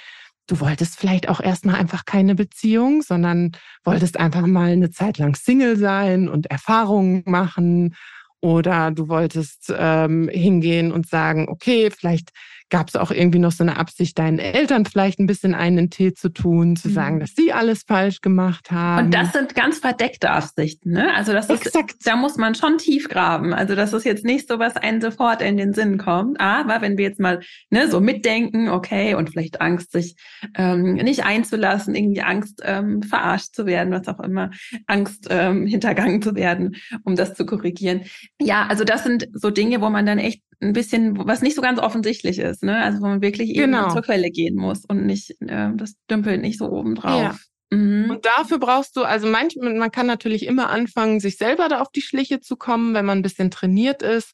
[0.51, 3.53] du wolltest vielleicht auch erstmal einfach keine Beziehung, sondern
[3.85, 7.95] wolltest einfach mal eine Zeit lang Single sein und Erfahrungen machen.
[8.41, 12.31] Oder du wolltest ähm, hingehen und sagen, okay, vielleicht
[12.71, 16.13] gab es auch irgendwie noch so eine Absicht, deinen Eltern vielleicht ein bisschen einen Tee
[16.13, 17.19] zu tun, zu sagen, mhm.
[17.19, 19.05] dass sie alles falsch gemacht haben.
[19.05, 21.13] Und das sind ganz verdeckte Absichten, ne?
[21.13, 21.97] Also das ist, Exakt.
[22.05, 23.53] da muss man schon tief graben.
[23.53, 26.39] Also das ist jetzt nicht so, was einem sofort in den Sinn kommt.
[26.39, 30.15] Aber wenn wir jetzt mal ne, so mitdenken, okay, und vielleicht Angst, sich
[30.55, 34.49] ähm, nicht einzulassen, irgendwie Angst, ähm, verarscht zu werden, was auch immer,
[34.87, 38.03] Angst, ähm, hintergangen zu werden, um das zu korrigieren.
[38.39, 41.61] Ja, also das sind so Dinge, wo man dann echt ein bisschen, was nicht so
[41.61, 42.77] ganz offensichtlich ist, ne?
[42.77, 43.91] Also wo man wirklich eben genau.
[43.91, 47.21] zur Quelle gehen muss und nicht, äh, das dümpelt nicht so oben drauf.
[47.21, 47.35] Ja.
[47.75, 48.11] Mhm.
[48.11, 51.91] Und dafür brauchst du, also manchmal, man kann natürlich immer anfangen, sich selber da auf
[51.91, 54.33] die Schliche zu kommen, wenn man ein bisschen trainiert ist.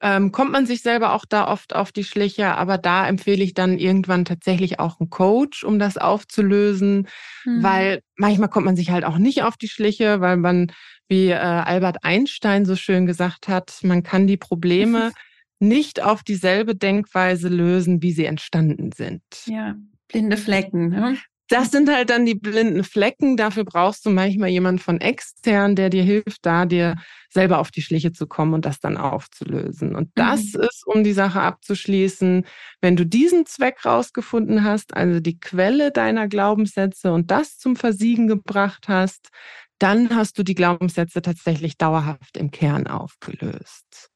[0.00, 3.52] Ähm, kommt man sich selber auch da oft auf die Schliche, aber da empfehle ich
[3.52, 7.08] dann irgendwann tatsächlich auch einen Coach, um das aufzulösen,
[7.44, 7.62] mhm.
[7.62, 10.72] weil manchmal kommt man sich halt auch nicht auf die Schliche, weil man,
[11.08, 15.12] wie äh, Albert Einstein so schön gesagt hat, man kann die Probleme
[15.60, 19.22] nicht auf dieselbe Denkweise lösen, wie sie entstanden sind.
[19.46, 19.76] Ja,
[20.08, 20.88] blinde Flecken.
[20.90, 21.18] Ne?
[21.48, 23.38] Das sind halt dann die blinden Flecken.
[23.38, 26.96] Dafür brauchst du manchmal jemanden von extern, der dir hilft, da dir
[27.30, 29.96] selber auf die Schliche zu kommen und das dann aufzulösen.
[29.96, 30.60] Und das mhm.
[30.60, 32.44] ist, um die Sache abzuschließen,
[32.82, 38.28] wenn du diesen Zweck rausgefunden hast, also die Quelle deiner Glaubenssätze und das zum Versiegen
[38.28, 39.30] gebracht hast,
[39.78, 44.07] dann hast du die Glaubenssätze tatsächlich dauerhaft im Kern aufgelöst.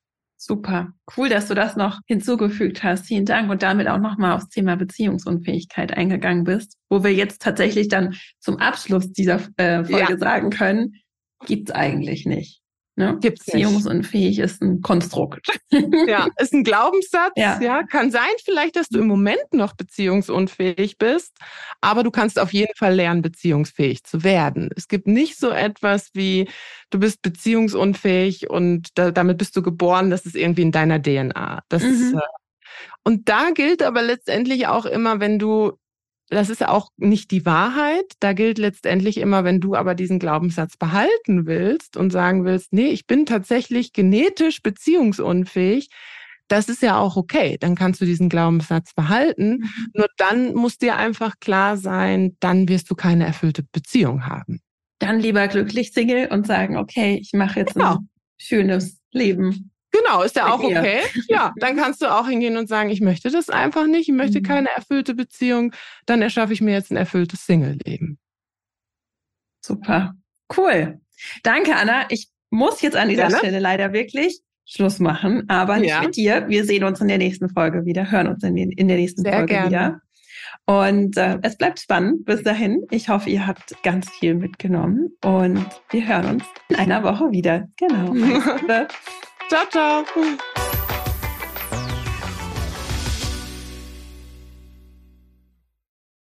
[0.44, 0.92] Super.
[1.16, 3.06] Cool, dass du das noch hinzugefügt hast.
[3.06, 7.86] Vielen Dank und damit auch nochmal aufs Thema Beziehungsunfähigkeit eingegangen bist, wo wir jetzt tatsächlich
[7.86, 10.18] dann zum Abschluss dieser äh, Folge ja.
[10.18, 10.94] sagen können,
[11.46, 12.61] gibt's eigentlich nicht.
[12.94, 13.18] Ne?
[13.20, 15.46] Beziehungsunfähig ist ein Konstrukt.
[15.70, 17.32] Ja, ist ein Glaubenssatz.
[17.36, 17.58] Ja.
[17.60, 21.34] ja, kann sein vielleicht, dass du im Moment noch beziehungsunfähig bist,
[21.80, 24.68] aber du kannst auf jeden Fall lernen, beziehungsfähig zu werden.
[24.76, 26.50] Es gibt nicht so etwas wie,
[26.90, 31.62] du bist beziehungsunfähig und da, damit bist du geboren, das ist irgendwie in deiner DNA.
[31.70, 31.90] Das mhm.
[31.90, 32.20] ist, äh,
[33.04, 35.78] und da gilt aber letztendlich auch immer, wenn du
[36.32, 38.04] das ist auch nicht die Wahrheit.
[38.20, 42.88] Da gilt letztendlich immer, wenn du aber diesen Glaubenssatz behalten willst und sagen willst, nee,
[42.88, 45.90] ich bin tatsächlich genetisch beziehungsunfähig,
[46.48, 47.56] das ist ja auch okay.
[47.58, 49.58] Dann kannst du diesen Glaubenssatz behalten.
[49.58, 49.68] Mhm.
[49.94, 54.60] Nur dann muss dir einfach klar sein, dann wirst du keine erfüllte Beziehung haben.
[54.98, 57.96] Dann lieber glücklich Single und sagen, okay, ich mache jetzt genau.
[57.96, 58.08] ein
[58.38, 59.71] schönes Leben.
[59.92, 61.00] Genau, ist ja auch okay.
[61.28, 64.40] Ja, dann kannst du auch hingehen und sagen, ich möchte das einfach nicht, ich möchte
[64.40, 64.44] mhm.
[64.44, 65.72] keine erfüllte Beziehung,
[66.06, 68.18] dann erschaffe ich mir jetzt ein erfülltes Single-Leben.
[69.64, 70.14] Super.
[70.56, 71.00] Cool.
[71.42, 72.06] Danke, Anna.
[72.08, 73.38] Ich muss jetzt an dieser Gerne.
[73.38, 76.00] Stelle leider wirklich Schluss machen, aber nicht ja.
[76.00, 76.48] mit dir.
[76.48, 79.22] Wir sehen uns in der nächsten Folge wieder, hören uns in, den, in der nächsten
[79.22, 79.68] Sehr Folge gerne.
[79.68, 80.00] wieder.
[80.64, 82.86] Und äh, es bleibt spannend bis dahin.
[82.90, 87.68] Ich hoffe, ihr habt ganz viel mitgenommen und wir hören uns in einer Woche wieder.
[87.76, 88.14] Genau.
[89.52, 90.81] Ciao, ciao.